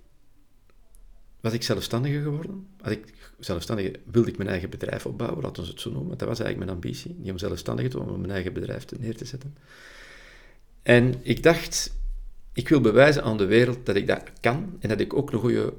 was 1.39 1.53
ik 1.53 1.63
zelfstandige 1.63 2.21
geworden. 2.21 2.67
Als 2.81 2.91
ik 2.91 3.13
zelfstandige, 3.39 3.99
wilde 4.11 4.29
ik 4.29 4.37
mijn 4.37 4.49
eigen 4.49 4.69
bedrijf 4.69 5.05
opbouwen, 5.05 5.43
laten 5.43 5.63
we 5.63 5.69
het 5.69 5.81
zo 5.81 5.91
noemen. 5.91 6.17
Dat 6.17 6.27
was 6.27 6.39
eigenlijk 6.39 6.57
mijn 6.57 6.77
ambitie. 6.77 7.15
Niet 7.17 7.31
om 7.31 7.37
zelfstandig 7.37 7.89
te 7.89 7.97
worden, 7.97 8.05
maar 8.07 8.15
om 8.15 8.21
mijn 8.21 8.33
eigen 8.33 8.53
bedrijf 8.53 8.85
neer 8.99 9.17
te 9.17 9.25
zetten. 9.25 9.57
En 10.81 11.19
ik 11.21 11.43
dacht, 11.43 11.93
ik 12.53 12.69
wil 12.69 12.81
bewijzen 12.81 13.23
aan 13.23 13.37
de 13.37 13.45
wereld 13.45 13.85
dat 13.85 13.95
ik 13.95 14.07
dat 14.07 14.23
kan 14.41 14.77
en 14.79 14.89
dat 14.89 14.99
ik 14.99 15.13
ook 15.13 15.31
een 15.31 15.39
goede, 15.39 15.73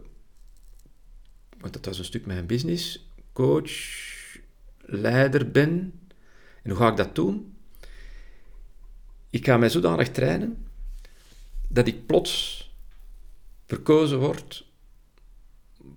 want 1.59 1.73
dat 1.73 1.85
was 1.85 1.99
een 1.99 2.05
stuk 2.05 2.27
mijn 2.27 2.47
business, 2.47 3.10
coach, 3.41 3.73
leider 4.81 5.51
ben. 5.51 6.01
En 6.63 6.71
hoe 6.71 6.79
ga 6.79 6.91
ik 6.91 6.97
dat 6.97 7.15
doen? 7.15 7.57
Ik 9.31 9.45
ga 9.45 9.57
mij 9.57 9.69
zodanig 9.69 10.11
trainen 10.11 10.67
dat 11.69 11.87
ik 11.87 12.07
plots 12.07 12.65
verkozen 13.67 14.19
word 14.19 14.67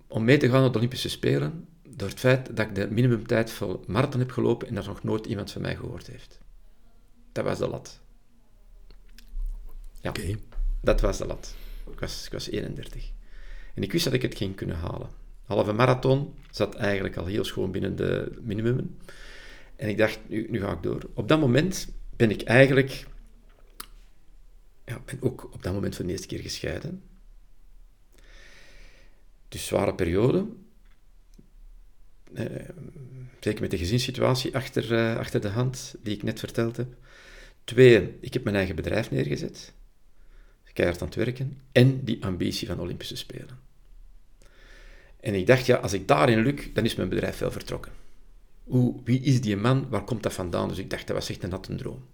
om 0.07 0.23
mee 0.23 0.37
te 0.37 0.49
gaan 0.49 0.61
naar 0.61 0.71
de 0.71 0.77
Olympische 0.77 1.09
Spelen 1.09 1.67
door 1.87 2.09
het 2.09 2.19
feit 2.19 2.55
dat 2.55 2.67
ik 2.67 2.75
de 2.75 2.91
minimumtijd 2.91 3.51
voor 3.51 3.79
marathon 3.87 4.19
heb 4.19 4.31
gelopen 4.31 4.67
en 4.67 4.75
dat 4.75 4.85
nog 4.85 5.03
nooit 5.03 5.25
iemand 5.25 5.51
van 5.51 5.61
mij 5.61 5.75
gehoord 5.75 6.07
heeft. 6.07 6.39
Dat 7.31 7.43
was 7.43 7.57
de 7.57 7.67
lat. 7.67 7.99
Ja, 10.01 10.09
okay. 10.09 10.37
dat 10.81 11.01
was 11.01 11.17
de 11.17 11.25
lat. 11.25 11.55
Ik 11.91 11.99
was, 11.99 12.25
ik 12.25 12.31
was 12.31 12.49
31. 12.49 13.11
En 13.73 13.83
ik 13.83 13.91
wist 13.91 14.03
dat 14.03 14.13
ik 14.13 14.21
het 14.21 14.35
ging 14.35 14.55
kunnen 14.55 14.75
halen. 14.75 15.22
Halve 15.53 15.73
marathon 15.73 16.33
zat 16.51 16.75
eigenlijk 16.75 17.17
al 17.17 17.25
heel 17.25 17.43
schoon 17.43 17.71
binnen 17.71 17.95
de 17.95 18.31
minimum. 18.41 18.97
En 19.75 19.89
ik 19.89 19.97
dacht, 19.97 20.19
nu, 20.27 20.47
nu 20.49 20.59
ga 20.59 20.71
ik 20.71 20.83
door. 20.83 21.09
Op 21.13 21.27
dat 21.27 21.39
moment 21.39 21.87
ben 22.15 22.31
ik 22.31 22.41
eigenlijk... 22.41 23.05
Ja, 24.85 25.01
ben 25.05 25.17
ook 25.21 25.53
op 25.53 25.63
dat 25.63 25.73
moment 25.73 25.95
voor 25.95 26.05
de 26.05 26.11
eerste 26.11 26.27
keer 26.27 26.39
gescheiden. 26.39 27.03
Dus 29.47 29.65
zware 29.65 29.95
periode. 29.95 30.45
Eh, 32.33 32.45
zeker 33.39 33.61
met 33.61 33.71
de 33.71 33.77
gezinssituatie 33.77 34.55
achter, 34.55 34.91
uh, 34.91 35.17
achter 35.17 35.41
de 35.41 35.47
hand, 35.47 35.95
die 36.01 36.15
ik 36.15 36.23
net 36.23 36.39
verteld 36.39 36.77
heb. 36.77 36.95
Twee, 37.63 38.17
ik 38.19 38.33
heb 38.33 38.43
mijn 38.43 38.55
eigen 38.55 38.75
bedrijf 38.75 39.11
neergezet. 39.11 39.73
Keihard 40.73 41.01
aan 41.01 41.07
het 41.07 41.15
werken. 41.15 41.61
En 41.71 42.03
die 42.03 42.23
ambitie 42.23 42.67
van 42.67 42.79
Olympische 42.79 43.15
Spelen. 43.15 43.62
En 45.23 45.33
ik 45.33 45.47
dacht, 45.47 45.65
ja, 45.65 45.75
als 45.75 45.93
ik 45.93 46.07
daarin 46.07 46.39
luk, 46.39 46.75
dan 46.75 46.85
is 46.85 46.95
mijn 46.95 47.09
bedrijf 47.09 47.37
wel 47.37 47.51
vertrokken. 47.51 47.91
Hoe, 48.63 49.01
wie 49.03 49.21
is 49.21 49.41
die 49.41 49.57
man? 49.57 49.89
Waar 49.89 50.03
komt 50.03 50.23
dat 50.23 50.33
vandaan? 50.33 50.67
Dus 50.67 50.77
ik 50.77 50.89
dacht, 50.89 51.07
dat 51.07 51.15
was 51.15 51.29
echt 51.29 51.43
een 51.43 51.49
natte 51.49 51.75
droom. 51.75 52.05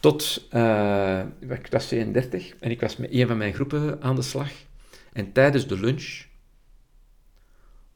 Tot, 0.00 0.48
uh, 0.52 1.24
ik 1.40 1.66
was 1.70 1.86
32 1.86 2.54
en 2.58 2.70
ik 2.70 2.80
was 2.80 2.96
met 2.96 3.12
een 3.12 3.26
van 3.26 3.36
mijn 3.36 3.54
groepen 3.54 4.02
aan 4.02 4.16
de 4.16 4.22
slag. 4.22 4.50
En 5.12 5.32
tijdens 5.32 5.66
de 5.66 5.80
lunch 5.80 6.24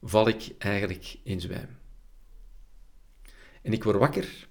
val 0.01 0.27
ik 0.27 0.49
eigenlijk 0.57 1.15
in 1.23 1.41
zwijm. 1.41 1.77
En 3.61 3.73
ik 3.73 3.83
word 3.83 3.97
wakker. 3.97 4.47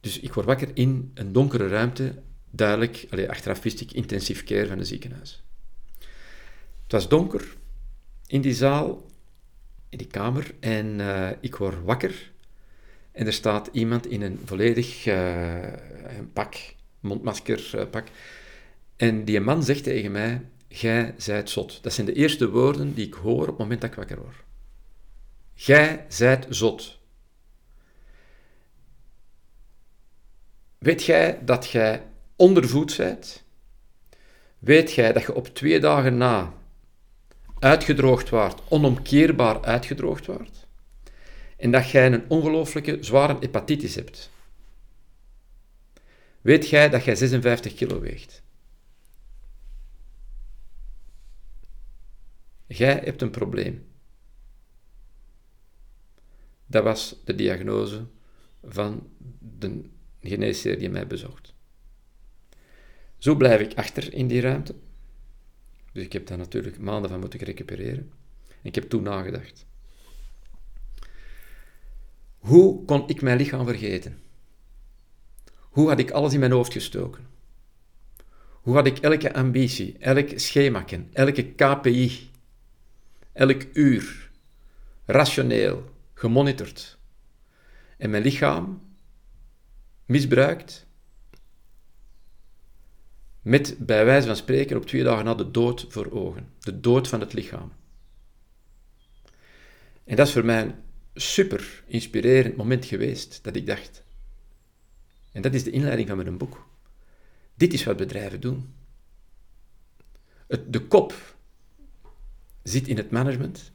Dus 0.00 0.20
ik 0.20 0.32
word 0.32 0.46
wakker 0.46 0.70
in 0.74 1.10
een 1.14 1.32
donkere 1.32 1.68
ruimte, 1.68 2.22
duidelijk, 2.50 3.06
allez, 3.10 3.28
achteraf 3.28 3.62
wist 3.62 3.80
ik 3.80 3.92
intensief 3.92 4.44
care 4.44 4.66
van 4.66 4.78
een 4.78 4.86
ziekenhuis. 4.86 5.42
Het 6.88 6.96
was 6.96 7.08
donker 7.08 7.56
in 8.26 8.40
die 8.40 8.54
zaal, 8.54 9.06
in 9.88 9.98
die 9.98 10.06
kamer, 10.06 10.54
en 10.60 10.86
uh, 10.98 11.30
ik 11.40 11.56
word 11.56 11.84
wakker. 11.84 12.32
En 13.12 13.26
er 13.26 13.32
staat 13.32 13.68
iemand 13.72 14.06
in 14.06 14.22
een 14.22 14.40
volledig 14.44 15.06
uh, 15.06 15.62
een 16.18 16.32
pak, 16.32 16.54
mondmaskerpak. 17.00 18.06
Uh, 18.06 18.12
en 18.96 19.24
die 19.24 19.40
man 19.40 19.62
zegt 19.62 19.82
tegen 19.82 20.12
mij, 20.12 20.42
Gij 20.68 21.14
zijt 21.16 21.50
zot. 21.50 21.82
Dat 21.82 21.92
zijn 21.92 22.06
de 22.06 22.12
eerste 22.12 22.50
woorden 22.50 22.94
die 22.94 23.06
ik 23.06 23.14
hoor 23.14 23.40
op 23.40 23.46
het 23.46 23.58
moment 23.58 23.80
dat 23.80 23.90
ik 23.90 23.96
wakker 23.96 24.20
word. 24.20 24.44
Gij 25.54 26.04
zijt 26.08 26.46
zot. 26.48 26.98
Weet 30.78 31.02
gij 31.02 31.38
dat 31.44 31.66
gij 31.66 32.06
ondervoed 32.36 32.92
zijt? 32.92 33.44
Weet 34.58 34.90
gij 34.90 35.12
dat 35.12 35.22
je 35.22 35.34
op 35.34 35.46
twee 35.46 35.80
dagen 35.80 36.16
na 36.16 36.57
uitgedroogd 37.58 38.28
wordt, 38.28 38.62
onomkeerbaar 38.68 39.62
uitgedroogd 39.64 40.26
wordt? 40.26 40.66
En 41.56 41.70
dat 41.70 41.90
jij 41.90 42.12
een 42.12 42.30
ongelooflijke 42.30 42.98
zware 43.00 43.36
hepatitis 43.40 43.94
hebt? 43.94 44.30
Weet 46.40 46.68
jij 46.68 46.88
dat 46.88 47.04
jij 47.04 47.16
56 47.16 47.74
kilo 47.74 48.00
weegt? 48.00 48.42
Jij 52.66 53.00
hebt 53.04 53.22
een 53.22 53.30
probleem. 53.30 53.86
Dat 56.66 56.84
was 56.84 57.16
de 57.24 57.34
diagnose 57.34 58.06
van 58.64 59.08
de 59.38 59.84
geneesheer 60.20 60.78
die 60.78 60.90
mij 60.90 61.06
bezocht. 61.06 61.54
Zo 63.18 63.34
blijf 63.34 63.60
ik 63.60 63.78
achter 63.78 64.12
in 64.12 64.28
die 64.28 64.40
ruimte. 64.40 64.74
Dus 65.92 66.04
ik 66.04 66.12
heb 66.12 66.26
daar 66.26 66.38
natuurlijk 66.38 66.78
maanden 66.78 67.10
van 67.10 67.20
moeten 67.20 67.40
recupereren. 67.40 68.12
En 68.48 68.62
ik 68.62 68.74
heb 68.74 68.88
toen 68.88 69.02
nagedacht. 69.02 69.66
Hoe 72.38 72.84
kon 72.84 73.08
ik 73.08 73.22
mijn 73.22 73.36
lichaam 73.36 73.66
vergeten? 73.66 74.18
Hoe 75.58 75.88
had 75.88 75.98
ik 75.98 76.10
alles 76.10 76.32
in 76.32 76.40
mijn 76.40 76.52
hoofd 76.52 76.72
gestoken? 76.72 77.26
Hoe 78.50 78.74
had 78.74 78.86
ik 78.86 78.98
elke 78.98 79.34
ambitie, 79.34 79.96
elk 79.98 80.28
schemaken, 80.34 81.08
elke 81.12 81.52
KPI 81.54 82.28
elk 83.38 83.62
uur, 83.72 84.30
rationeel, 85.04 85.94
gemonitord. 86.14 86.98
En 87.96 88.10
mijn 88.10 88.22
lichaam 88.22 88.82
misbruikt 90.06 90.86
met, 93.48 93.76
bij 93.78 94.04
wijze 94.04 94.26
van 94.26 94.36
spreken, 94.36 94.76
op 94.76 94.86
twee 94.86 95.02
dagen 95.02 95.24
na 95.24 95.34
de 95.34 95.50
dood 95.50 95.86
voor 95.88 96.10
ogen. 96.10 96.48
De 96.60 96.80
dood 96.80 97.08
van 97.08 97.20
het 97.20 97.32
lichaam. 97.32 97.72
En 100.04 100.16
dat 100.16 100.26
is 100.26 100.32
voor 100.32 100.44
mij 100.44 100.62
een 100.62 100.74
super 101.14 101.82
inspirerend 101.86 102.56
moment 102.56 102.84
geweest, 102.84 103.38
dat 103.42 103.56
ik 103.56 103.66
dacht. 103.66 104.02
En 105.32 105.42
dat 105.42 105.54
is 105.54 105.64
de 105.64 105.70
inleiding 105.70 106.08
van 106.08 106.16
mijn 106.16 106.38
boek. 106.38 106.66
Dit 107.54 107.72
is 107.72 107.84
wat 107.84 107.96
bedrijven 107.96 108.40
doen. 108.40 108.74
Het, 110.46 110.72
de 110.72 110.80
kop 110.80 111.36
zit 112.62 112.88
in 112.88 112.96
het 112.96 113.10
management. 113.10 113.72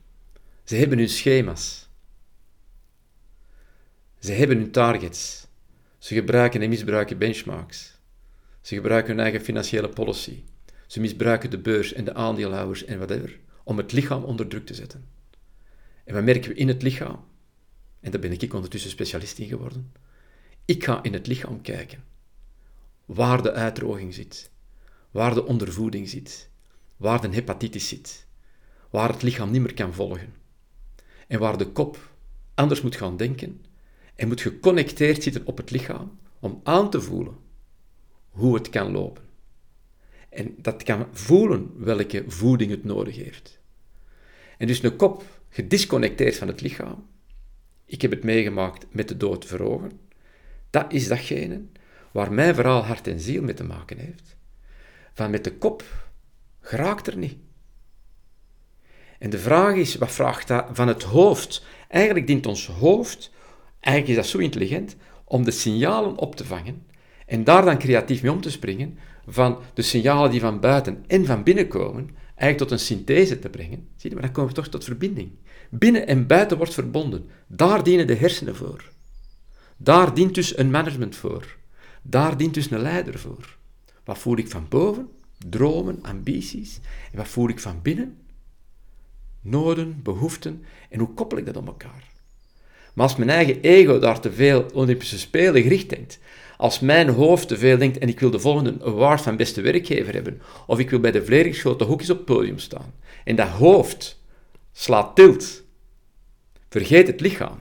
Ze 0.64 0.76
hebben 0.76 0.98
hun 0.98 1.10
schema's. 1.10 1.90
Ze 4.20 4.32
hebben 4.32 4.58
hun 4.58 4.72
targets. 4.72 5.48
Ze 5.98 6.14
gebruiken 6.14 6.62
en 6.62 6.70
misbruiken 6.70 7.18
benchmarks. 7.18 8.02
Ze 8.64 8.76
gebruiken 8.76 9.12
hun 9.12 9.24
eigen 9.24 9.42
financiële 9.42 9.90
policy. 9.90 10.44
Ze 10.88 11.00
misbruiken 11.00 11.50
de 11.50 11.58
beurs 11.58 11.94
en 11.94 12.06
de 12.06 12.14
aandeelhouders 12.14 12.86
en 12.86 12.98
whatever 12.98 13.40
om 13.64 13.78
het 13.78 13.92
lichaam 13.92 14.24
onder 14.24 14.48
druk 14.48 14.66
te 14.66 14.74
zetten. 14.74 15.06
En 16.04 16.14
wat 16.14 16.24
merken 16.24 16.50
we 16.50 16.56
in 16.56 16.68
het 16.68 16.82
lichaam? 16.82 17.26
En 18.00 18.12
daar 18.12 18.20
ben 18.20 18.32
ik 18.32 18.54
ondertussen 18.54 18.90
specialist 18.90 19.40
in 19.40 19.48
geworden. 19.48 19.94
Ik 20.66 20.84
ga 20.84 21.04
in 21.04 21.14
het 21.14 21.28
lichaam 21.28 21.62
kijken 21.62 22.04
waar 23.06 23.42
de 23.42 23.52
uitdroging 23.52 24.14
zit, 24.14 24.52
waar 25.12 25.34
de 25.34 25.46
ondervoeding 25.46 26.10
zit, 26.10 26.50
waar 26.98 27.22
de 27.22 27.30
hepatitis 27.30 27.88
zit, 27.88 28.28
waar 28.90 29.10
het 29.10 29.22
lichaam 29.22 29.52
niet 29.52 29.62
meer 29.62 29.74
kan 29.74 29.94
volgen. 29.94 30.34
En 31.28 31.40
waar 31.40 31.58
de 31.58 31.72
kop 31.72 32.14
anders 32.54 32.82
moet 32.82 32.96
gaan 32.96 33.18
denken 33.18 33.66
en 34.16 34.28
moet 34.28 34.42
geconnecteerd 34.42 35.24
zitten 35.24 35.46
op 35.46 35.58
het 35.58 35.72
lichaam 35.72 36.20
om 36.40 36.62
aan 36.64 36.90
te 36.90 37.02
voelen 37.02 37.43
hoe 38.34 38.54
het 38.54 38.70
kan 38.70 38.92
lopen. 38.92 39.24
En 40.30 40.56
dat 40.58 40.84
kan 40.84 41.08
voelen 41.12 41.72
welke 41.78 42.24
voeding 42.28 42.72
het 42.72 42.84
nodig 42.84 43.16
heeft. 43.16 43.60
En 44.58 44.68
dus 44.68 44.84
een 44.84 44.96
kop 44.96 45.24
gedisconnecteerd 45.50 46.38
van 46.38 46.48
het 46.48 46.62
lichaam, 46.62 47.08
ik 47.86 48.02
heb 48.02 48.12
het 48.12 48.24
meegemaakt 48.24 48.86
met 48.90 49.08
de 49.08 49.18
dood 49.18 49.46
voor 49.46 49.60
ogen, 49.60 50.00
dat 50.70 50.94
is 50.94 51.08
datgene 51.08 51.62
waar 52.12 52.34
mijn 52.34 52.56
verhaal 52.56 52.84
hart 52.84 53.08
en 53.08 53.20
ziel 53.20 53.42
mee 53.42 53.54
te 53.54 53.64
maken 53.64 53.98
heeft. 53.98 54.36
Van 55.14 55.32
met 55.32 55.44
de 55.44 55.58
kop 55.58 55.84
geraakt 56.60 57.08
er 57.08 57.18
niet. 57.18 57.38
En 59.20 59.30
de 59.30 59.40
vraag 59.40 59.76
is, 59.76 59.96
wat 59.96 60.12
vraagt 60.12 60.48
dat 60.48 60.66
van 60.72 60.88
het 60.88 61.04
hoofd? 61.04 61.66
Eigenlijk 61.88 62.28
dient 62.28 62.46
ons 62.46 62.68
hoofd, 62.68 63.32
eigenlijk 63.80 64.18
is 64.18 64.24
dat 64.24 64.32
zo 64.32 64.38
intelligent, 64.38 64.96
om 65.24 65.44
de 65.44 65.52
signalen 65.52 66.18
op 66.18 66.36
te 66.36 66.46
vangen 66.46 66.86
en 67.34 67.44
daar 67.44 67.66
dan 67.66 67.78
creatief 67.78 68.22
mee 68.22 68.32
om 68.32 68.42
te 68.42 68.52
springen 68.52 68.98
van 69.28 69.58
de 69.74 69.82
signalen 69.82 70.32
die 70.32 70.40
van 70.40 70.60
buiten 70.60 71.04
en 71.08 71.26
van 71.26 71.44
binnen 71.44 71.68
komen, 71.68 72.10
eigenlijk 72.26 72.58
tot 72.58 72.72
een 72.72 72.86
synthese 72.86 73.40
te 73.40 73.50
brengen. 73.50 73.88
Zie 73.96 74.10
je, 74.10 74.16
maar 74.16 74.26
dan 74.26 74.34
komen 74.34 74.50
we 74.50 74.56
toch 74.56 74.68
tot 74.68 74.84
verbinding. 74.84 75.32
Binnen 75.70 76.08
en 76.08 76.28
buiten 76.28 76.58
wordt 76.58 76.74
verbonden. 76.74 77.26
Daar 77.48 77.84
dienen 77.84 78.08
de 78.08 78.16
hersenen 78.16 78.56
voor. 78.56 78.92
Daar 79.78 80.14
dient 80.14 80.36
dus 80.36 80.58
een 80.58 80.72
management 80.72 81.16
voor. 81.16 81.58
Daar 82.02 82.38
dient 82.38 82.54
dus 82.54 82.72
een 82.72 82.82
leider 82.82 83.20
voor. 83.20 83.58
Wat 84.04 84.18
voel 84.18 84.38
ik 84.38 84.50
van 84.50 84.66
boven? 84.70 85.10
Dromen, 85.50 86.00
ambities. 86.02 86.80
En 87.12 87.18
wat 87.18 87.28
voel 87.28 87.50
ik 87.50 87.60
van 87.60 87.80
binnen? 87.82 88.18
noden, 89.42 90.00
behoeften 90.04 90.64
en 90.90 91.00
hoe 91.00 91.14
koppel 91.14 91.38
ik 91.38 91.46
dat 91.46 91.58
op 91.58 91.68
elkaar? 91.68 92.12
Maar 92.94 93.06
als 93.08 93.16
mijn 93.16 93.30
eigen 93.30 93.62
ego 93.62 94.00
daar 94.00 94.20
te 94.20 94.32
veel 94.32 94.66
Olympische 94.74 95.20
Spelen 95.20 95.62
gericht 95.62 95.90
denkt, 95.90 96.20
als 96.64 96.80
mijn 96.80 97.10
hoofd 97.10 97.48
te 97.48 97.58
veel 97.58 97.78
denkt 97.78 97.98
en 97.98 98.08
ik 98.08 98.20
wil 98.20 98.32
de 98.32 98.40
volgende 98.40 98.86
award 98.86 99.22
van 99.22 99.36
beste 99.36 99.62
werkgever 99.62 100.14
hebben, 100.14 100.42
of 100.68 100.80
ik 100.80 100.90
wil 100.90 101.00
bij 101.00 101.12
de 101.12 101.26
Vleringschoten 101.26 101.88
hoekjes 101.88 102.10
op 102.10 102.18
het 102.18 102.26
podium 102.26 102.60
staan, 102.60 102.94
en 103.24 103.36
dat 103.36 103.48
hoofd 103.48 104.22
slaat 104.72 105.16
tilt, 105.16 105.64
vergeet 106.70 107.08
het 107.08 107.22
lichaam. 107.22 107.60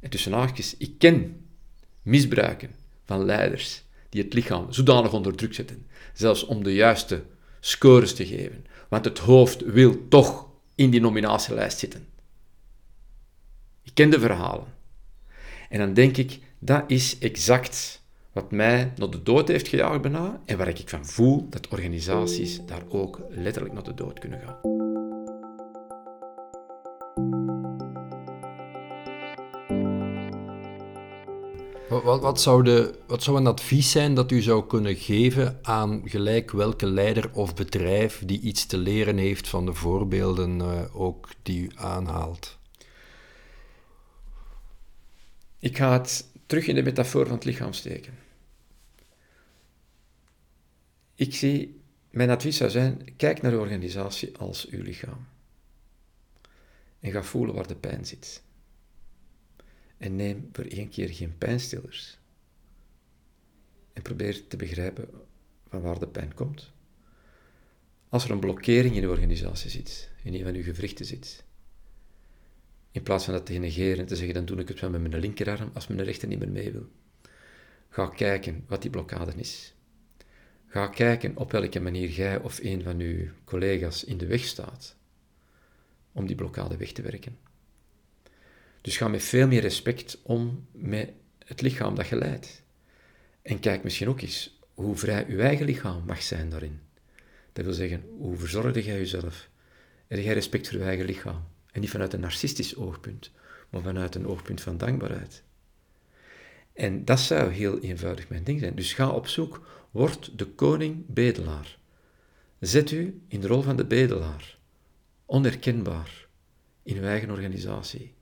En 0.00 0.10
tussen 0.10 0.32
haakjes, 0.32 0.76
ik 0.76 0.98
ken 0.98 1.46
misbruiken 2.02 2.70
van 3.04 3.24
leiders 3.24 3.82
die 4.08 4.22
het 4.22 4.32
lichaam 4.32 4.72
zodanig 4.72 5.12
onder 5.12 5.34
druk 5.34 5.54
zetten, 5.54 5.86
zelfs 6.12 6.44
om 6.44 6.62
de 6.62 6.74
juiste 6.74 7.22
scores 7.60 8.14
te 8.14 8.26
geven, 8.26 8.66
want 8.88 9.04
het 9.04 9.18
hoofd 9.18 9.60
wil 9.64 10.08
toch 10.08 10.48
in 10.74 10.90
die 10.90 11.00
nominatielijst 11.00 11.78
zitten. 11.78 12.06
Ik 13.82 13.94
ken 13.94 14.10
de 14.10 14.20
verhalen. 14.20 14.74
En 15.68 15.78
dan 15.78 15.94
denk 15.94 16.16
ik, 16.16 16.38
dat 16.58 16.84
is 16.86 17.18
exact 17.18 18.02
wat 18.32 18.50
mij 18.50 18.92
naar 18.96 19.10
de 19.10 19.22
dood 19.22 19.48
heeft 19.48 19.68
gejaagd 19.68 20.02
bijna 20.02 20.40
en 20.44 20.58
waar 20.58 20.68
ik 20.68 20.88
van 20.88 21.06
voel 21.06 21.46
dat 21.50 21.68
organisaties 21.68 22.60
daar 22.66 22.82
ook 22.88 23.20
letterlijk 23.30 23.74
naar 23.74 23.82
de 23.82 23.94
dood 23.94 24.18
kunnen 24.18 24.40
gaan. 24.40 24.84
Wat, 31.88 32.20
wat, 32.20 32.40
zou 32.40 32.62
de, 32.62 32.98
wat 33.06 33.22
zou 33.22 33.36
een 33.36 33.46
advies 33.46 33.90
zijn 33.90 34.14
dat 34.14 34.30
u 34.30 34.42
zou 34.42 34.66
kunnen 34.66 34.96
geven 34.96 35.58
aan 35.62 36.02
gelijk 36.04 36.50
welke 36.50 36.86
leider 36.86 37.30
of 37.32 37.54
bedrijf 37.54 38.22
die 38.24 38.40
iets 38.40 38.66
te 38.66 38.78
leren 38.78 39.16
heeft 39.16 39.48
van 39.48 39.66
de 39.66 39.74
voorbeelden 39.74 40.58
uh, 40.58 41.00
ook 41.00 41.28
die 41.42 41.62
u 41.62 41.70
aanhaalt? 41.74 42.58
Ik 45.58 45.76
ga 45.76 45.92
het 45.92 46.24
terug 46.46 46.66
in 46.66 46.74
de 46.74 46.82
metafoor 46.82 47.26
van 47.26 47.34
het 47.34 47.44
lichaam 47.44 47.72
steken. 47.72 48.14
Ik 51.14 51.34
zie, 51.34 51.80
mijn 52.10 52.30
advies 52.30 52.56
zou 52.56 52.70
zijn, 52.70 53.16
kijk 53.16 53.42
naar 53.42 53.50
de 53.50 53.58
organisatie 53.58 54.36
als 54.38 54.68
uw 54.68 54.82
lichaam. 54.82 55.26
En 57.00 57.10
ga 57.10 57.22
voelen 57.22 57.54
waar 57.54 57.66
de 57.66 57.76
pijn 57.76 58.06
zit. 58.06 58.42
En 59.96 60.16
neem 60.16 60.48
voor 60.52 60.64
één 60.64 60.88
keer 60.88 61.08
geen 61.08 61.38
pijnstillers. 61.38 62.18
En 63.92 64.02
probeer 64.02 64.46
te 64.48 64.56
begrijpen 64.56 65.08
van 65.68 65.80
waar 65.80 65.98
de 65.98 66.08
pijn 66.08 66.34
komt. 66.34 66.72
als 68.08 68.24
er 68.24 68.30
een 68.30 68.40
blokkering 68.40 68.94
in 68.94 69.00
de 69.00 69.08
organisatie 69.08 69.70
zit, 69.70 70.10
in 70.22 70.34
een 70.34 70.44
van 70.44 70.54
uw 70.54 70.62
gewrichten 70.62 71.04
zit, 71.06 71.44
in 72.96 73.02
plaats 73.02 73.24
van 73.24 73.34
dat 73.34 73.46
te 73.46 73.52
negeren 73.52 73.98
en 73.98 74.06
te 74.06 74.16
zeggen, 74.16 74.34
dan 74.34 74.44
doe 74.44 74.58
ik 74.58 74.68
het 74.68 74.80
wel 74.80 74.90
met 74.90 75.00
mijn 75.00 75.20
linkerarm 75.20 75.70
als 75.74 75.86
mijn 75.86 76.04
rechter 76.04 76.28
niet 76.28 76.38
meer 76.38 76.50
mee 76.50 76.72
wil. 76.72 76.88
Ga 77.88 78.06
kijken 78.06 78.64
wat 78.68 78.82
die 78.82 78.90
blokkade 78.90 79.32
is. 79.36 79.74
Ga 80.66 80.86
kijken 80.86 81.36
op 81.36 81.52
welke 81.52 81.80
manier 81.80 82.08
jij 82.08 82.38
of 82.38 82.58
een 82.62 82.82
van 82.82 83.00
uw 83.00 83.28
collega's 83.44 84.04
in 84.04 84.18
de 84.18 84.26
weg 84.26 84.44
staat 84.44 84.96
om 86.12 86.26
die 86.26 86.36
blokkade 86.36 86.76
weg 86.76 86.92
te 86.92 87.02
werken. 87.02 87.38
Dus 88.80 88.96
ga 88.96 89.08
met 89.08 89.22
veel 89.22 89.46
meer 89.46 89.60
respect 89.60 90.18
om 90.22 90.66
met 90.72 91.10
het 91.44 91.60
lichaam 91.60 91.94
dat 91.94 92.08
je 92.08 92.16
leidt. 92.16 92.62
En 93.42 93.60
kijk 93.60 93.82
misschien 93.82 94.08
ook 94.08 94.20
eens 94.20 94.58
hoe 94.74 94.96
vrij 94.96 95.26
uw 95.28 95.38
eigen 95.38 95.66
lichaam 95.66 96.04
mag 96.06 96.22
zijn 96.22 96.48
daarin. 96.48 96.80
Dat 97.52 97.64
wil 97.64 97.74
zeggen, 97.74 98.04
hoe 98.18 98.36
verzorgde 98.36 98.82
jij 98.82 98.98
jezelf? 98.98 99.48
Heb 100.06 100.18
jij 100.18 100.34
respect 100.34 100.68
voor 100.68 100.78
je 100.78 100.84
eigen 100.84 101.06
lichaam? 101.06 101.54
En 101.76 101.82
niet 101.82 101.90
vanuit 101.90 102.12
een 102.12 102.20
narcistisch 102.20 102.76
oogpunt, 102.76 103.30
maar 103.70 103.82
vanuit 103.82 104.14
een 104.14 104.26
oogpunt 104.26 104.60
van 104.60 104.78
dankbaarheid. 104.78 105.42
En 106.72 107.04
dat 107.04 107.20
zou 107.20 107.52
heel 107.52 107.80
eenvoudig 107.80 108.28
mijn 108.28 108.44
ding 108.44 108.60
zijn. 108.60 108.74
Dus 108.74 108.92
ga 108.92 109.10
op 109.10 109.26
zoek, 109.26 109.66
word 109.90 110.38
de 110.38 110.46
koning 110.46 111.04
bedelaar. 111.06 111.78
Zet 112.60 112.90
u 112.90 113.20
in 113.28 113.40
de 113.40 113.46
rol 113.46 113.62
van 113.62 113.76
de 113.76 113.84
bedelaar, 113.84 114.58
onherkenbaar 115.24 116.26
in 116.82 116.96
uw 116.96 117.02
eigen 117.02 117.30
organisatie. 117.30 118.14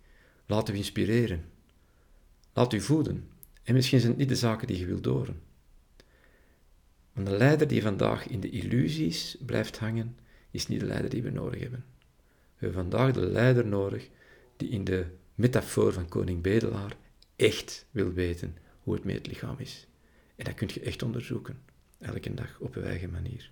Laat 0.47 0.69
u 0.69 0.75
inspireren. 0.75 1.45
Laat 2.53 2.73
u 2.73 2.81
voeden. 2.81 3.29
En 3.63 3.75
misschien 3.75 3.99
zijn 3.99 4.11
het 4.11 4.21
niet 4.21 4.29
de 4.29 4.37
zaken 4.37 4.67
die 4.67 4.79
je 4.79 4.87
wilt 4.87 5.05
doren. 5.05 5.41
Want 7.13 7.27
de 7.27 7.37
leider 7.37 7.69
die 7.69 7.83
vandaag 7.83 8.27
in 8.27 8.41
de 8.41 8.51
illusies 8.51 9.37
blijft 9.47 9.79
hangen, 9.79 10.17
is 10.51 10.67
niet 10.67 10.81
de 10.81 10.87
leider 10.87 11.11
die 11.11 11.23
we 11.23 11.31
nodig 11.31 11.61
hebben. 11.61 11.85
We 12.59 12.67
hebben 12.67 12.91
vandaag 12.91 13.13
de 13.13 13.27
leider 13.27 13.67
nodig 13.67 14.09
die 14.57 14.69
in 14.69 14.85
de 14.85 15.07
metafoor 15.35 15.93
van 15.93 16.09
koning 16.09 16.43
Bedelaar 16.43 16.97
echt 17.37 17.87
wil 17.91 18.13
weten 18.13 18.57
hoe 18.83 18.95
het 18.95 19.05
met 19.05 19.15
het 19.15 19.27
lichaam 19.27 19.57
is. 19.59 19.87
En 20.37 20.45
dat 20.45 20.55
kun 20.55 20.71
je 20.75 20.81
echt 20.81 21.03
onderzoeken, 21.03 21.63
elke 21.99 22.35
dag 22.35 22.59
op 22.59 22.75
je 22.75 22.81
eigen 22.81 23.11
manier. 23.11 23.51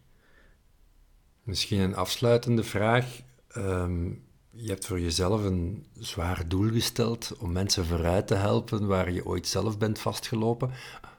Misschien 1.42 1.80
een 1.80 1.94
afsluitende 1.94 2.64
vraag. 2.64 3.20
Ehm, 3.48 4.06
je 4.50 4.68
hebt 4.68 4.86
voor 4.86 5.00
jezelf 5.00 5.44
een 5.44 5.86
zwaar 5.98 6.48
doel 6.48 6.70
gesteld 6.70 7.36
om 7.38 7.52
mensen 7.52 7.84
vooruit 7.84 8.26
te 8.26 8.34
helpen 8.34 8.86
waar 8.86 9.12
je 9.12 9.26
ooit 9.26 9.46
zelf 9.46 9.78
bent 9.78 9.98
vastgelopen. 9.98 10.70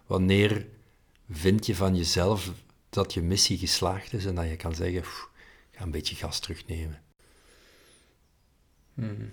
Wanneer 0.05 0.67
vind 1.29 1.65
je 1.65 1.75
van 1.75 1.95
jezelf 1.95 2.51
dat 2.89 3.13
je 3.13 3.21
missie 3.21 3.57
geslaagd 3.57 4.13
is 4.13 4.25
en 4.25 4.35
dat 4.35 4.49
je 4.49 4.55
kan 4.55 4.75
zeggen, 4.75 5.03
ga 5.71 5.83
een 5.83 5.91
beetje 5.91 6.15
gas 6.15 6.39
terugnemen? 6.39 7.01
Hmm. 8.93 9.31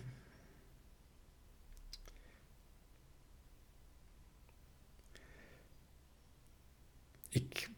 Ik, 7.29 7.71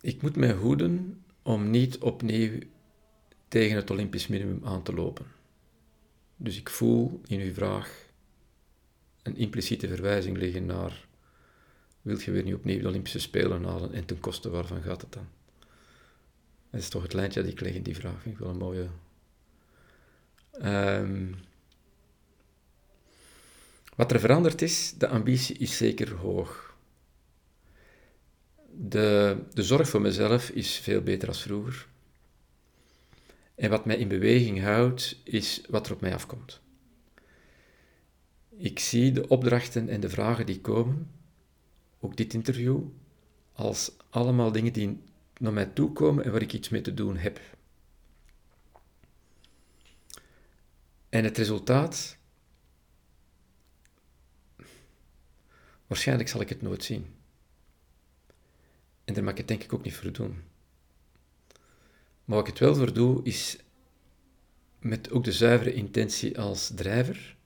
ik 0.00 0.22
moet 0.22 0.36
mij 0.36 0.52
hoeden 0.52 1.24
om 1.42 1.70
niet 1.70 1.98
opnieuw 1.98 2.58
tegen 3.48 3.76
het 3.76 3.90
Olympisch 3.90 4.26
minimum 4.26 4.60
aan 4.64 4.82
te 4.82 4.94
lopen. 4.94 5.26
Dus 6.36 6.58
ik 6.58 6.68
voel 6.70 7.20
in 7.26 7.40
uw 7.40 7.52
vraag 7.52 8.08
een 9.22 9.36
impliciete 9.36 9.88
verwijzing 9.88 10.36
liggen 10.36 10.66
naar 10.66 11.08
wil 12.02 12.20
je 12.20 12.30
weer 12.30 12.42
niet 12.42 12.54
opnieuw 12.54 12.80
de 12.80 12.88
Olympische 12.88 13.18
Spelen 13.18 13.64
halen 13.64 13.92
en 13.92 14.04
ten 14.04 14.20
koste 14.20 14.50
waarvan 14.50 14.82
gaat 14.82 15.00
het 15.00 15.12
dan? 15.12 15.28
Dat 16.70 16.80
is 16.80 16.88
toch 16.88 17.02
het 17.02 17.12
lijntje 17.12 17.42
dat 17.42 17.50
ik 17.50 17.60
leg 17.60 17.74
in 17.74 17.82
die 17.82 17.94
vraag. 17.94 18.26
Ik 18.26 18.38
wel 18.38 18.48
een 18.48 18.56
mooie. 18.56 18.88
Um, 20.52 21.34
wat 23.96 24.12
er 24.12 24.20
veranderd 24.20 24.62
is, 24.62 24.94
de 24.98 25.08
ambitie 25.08 25.56
is 25.58 25.76
zeker 25.76 26.14
hoog. 26.14 26.76
De, 28.72 29.36
de 29.52 29.62
zorg 29.62 29.88
voor 29.88 30.00
mezelf 30.00 30.50
is 30.50 30.76
veel 30.76 31.02
beter 31.02 31.28
als 31.28 31.42
vroeger. 31.42 31.86
En 33.54 33.70
wat 33.70 33.84
mij 33.84 33.96
in 33.96 34.08
beweging 34.08 34.62
houdt, 34.62 35.16
is 35.24 35.62
wat 35.68 35.86
er 35.86 35.92
op 35.92 36.00
mij 36.00 36.14
afkomt. 36.14 36.60
Ik 38.56 38.78
zie 38.78 39.12
de 39.12 39.28
opdrachten 39.28 39.88
en 39.88 40.00
de 40.00 40.08
vragen 40.08 40.46
die 40.46 40.60
komen, 40.60 41.10
ook 42.00 42.16
dit 42.16 42.34
interview, 42.34 42.80
als 43.52 43.92
allemaal 44.10 44.52
dingen 44.52 44.72
die 44.72 45.02
naar 45.38 45.52
mij 45.52 45.66
toe 45.66 45.92
komen 45.92 46.24
en 46.24 46.32
waar 46.32 46.42
ik 46.42 46.52
iets 46.52 46.68
mee 46.68 46.80
te 46.80 46.94
doen 46.94 47.16
heb. 47.16 47.40
En 51.10 51.24
het 51.24 51.38
resultaat, 51.38 52.16
waarschijnlijk 55.86 56.28
zal 56.28 56.40
ik 56.40 56.48
het 56.48 56.62
nooit 56.62 56.84
zien. 56.84 57.14
En 59.04 59.14
daar 59.14 59.24
mag 59.24 59.32
ik 59.32 59.38
het 59.38 59.48
denk 59.48 59.62
ik 59.62 59.72
ook 59.72 59.84
niet 59.84 59.94
voor 59.94 60.12
doen. 60.12 60.42
Maar 62.24 62.36
wat 62.36 62.40
ik 62.40 62.46
het 62.46 62.58
wel 62.58 62.74
voor 62.74 62.92
doe, 62.92 63.24
is 63.24 63.58
met 64.78 65.10
ook 65.10 65.24
de 65.24 65.32
zuivere 65.32 65.72
intentie 65.72 66.38
als 66.38 66.70
drijver, 66.74 67.36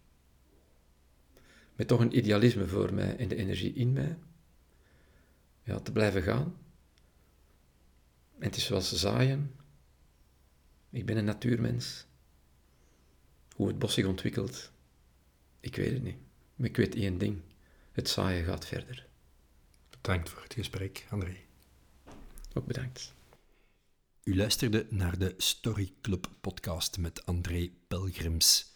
met 1.77 1.89
toch 1.89 2.01
een 2.01 2.17
idealisme 2.17 2.67
voor 2.67 2.95
mij 2.95 3.17
en 3.17 3.29
de 3.29 3.37
energie 3.37 3.73
in 3.73 3.93
mij, 3.93 4.19
ja, 5.63 5.81
te 5.81 5.93
blijven 5.93 6.23
gaan. 6.23 6.57
En 8.39 8.47
het 8.47 8.57
is 8.57 8.65
zoals 8.65 8.93
zaaien. 8.93 9.55
Ik 10.91 11.07
ben 11.07 11.17
een 11.17 11.25
natuurmens. 11.25 12.07
Hoe 13.55 13.69
het 13.69 13.79
bos 13.79 13.95
zich 13.95 14.07
ontwikkelt, 14.07 14.73
ik 15.61 15.77
weet 15.77 15.93
het 15.93 16.03
niet. 16.03 16.19
Maar 16.57 16.69
ik 16.69 16.77
weet 16.77 16.95
één 16.95 17.19
ding. 17.19 17.43
Het 17.93 18.09
zaaien 18.09 18.45
gaat 18.45 18.67
verder. 18.67 19.07
Bedankt 19.91 20.29
voor 20.29 20.43
het 20.43 20.55
gesprek, 20.55 21.07
André. 21.11 21.37
Ook 22.55 22.67
bedankt. 22.67 23.15
U 24.25 24.37
luisterde 24.37 24.87
naar 24.91 25.19
de 25.19 25.35
Story 25.37 25.93
Club 26.01 26.29
podcast 26.41 26.99
met 26.99 27.27
André 27.27 27.71
Pelgrims. 27.89 28.75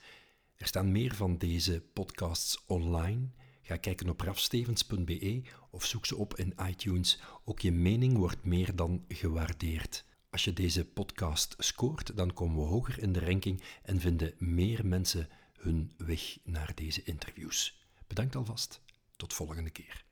Er 0.57 0.67
staan 0.67 0.93
meer 0.93 1.15
van 1.15 1.39
deze 1.39 1.83
podcasts 1.93 2.65
online. 2.67 3.29
Ga 3.63 3.77
kijken 3.77 4.09
op 4.09 4.21
rafstevens.be 4.21 5.43
of 5.71 5.85
zoek 5.85 6.07
ze 6.07 6.17
op 6.17 6.37
in 6.37 6.55
iTunes. 6.69 7.21
Ook 7.45 7.61
je 7.61 7.73
mening 7.73 8.17
wordt 8.17 8.45
meer 8.45 8.77
dan 8.77 9.05
gewaardeerd. 9.09 10.05
Als 10.31 10.45
je 10.45 10.53
deze 10.53 10.85
podcast 10.85 11.55
scoort, 11.59 12.17
dan 12.17 12.33
komen 12.33 12.57
we 12.57 12.69
hoger 12.69 12.99
in 12.99 13.13
de 13.13 13.21
ranking 13.21 13.63
en 13.83 14.01
vinden 14.01 14.35
meer 14.39 14.87
mensen 14.87 15.29
hun 15.59 15.93
weg 15.97 16.39
naar 16.45 16.75
deze 16.75 17.03
interviews. 17.03 17.87
Bedankt 18.07 18.37
alvast. 18.37 18.81
Tot 19.17 19.35
volgende 19.35 19.71
keer. 19.71 20.08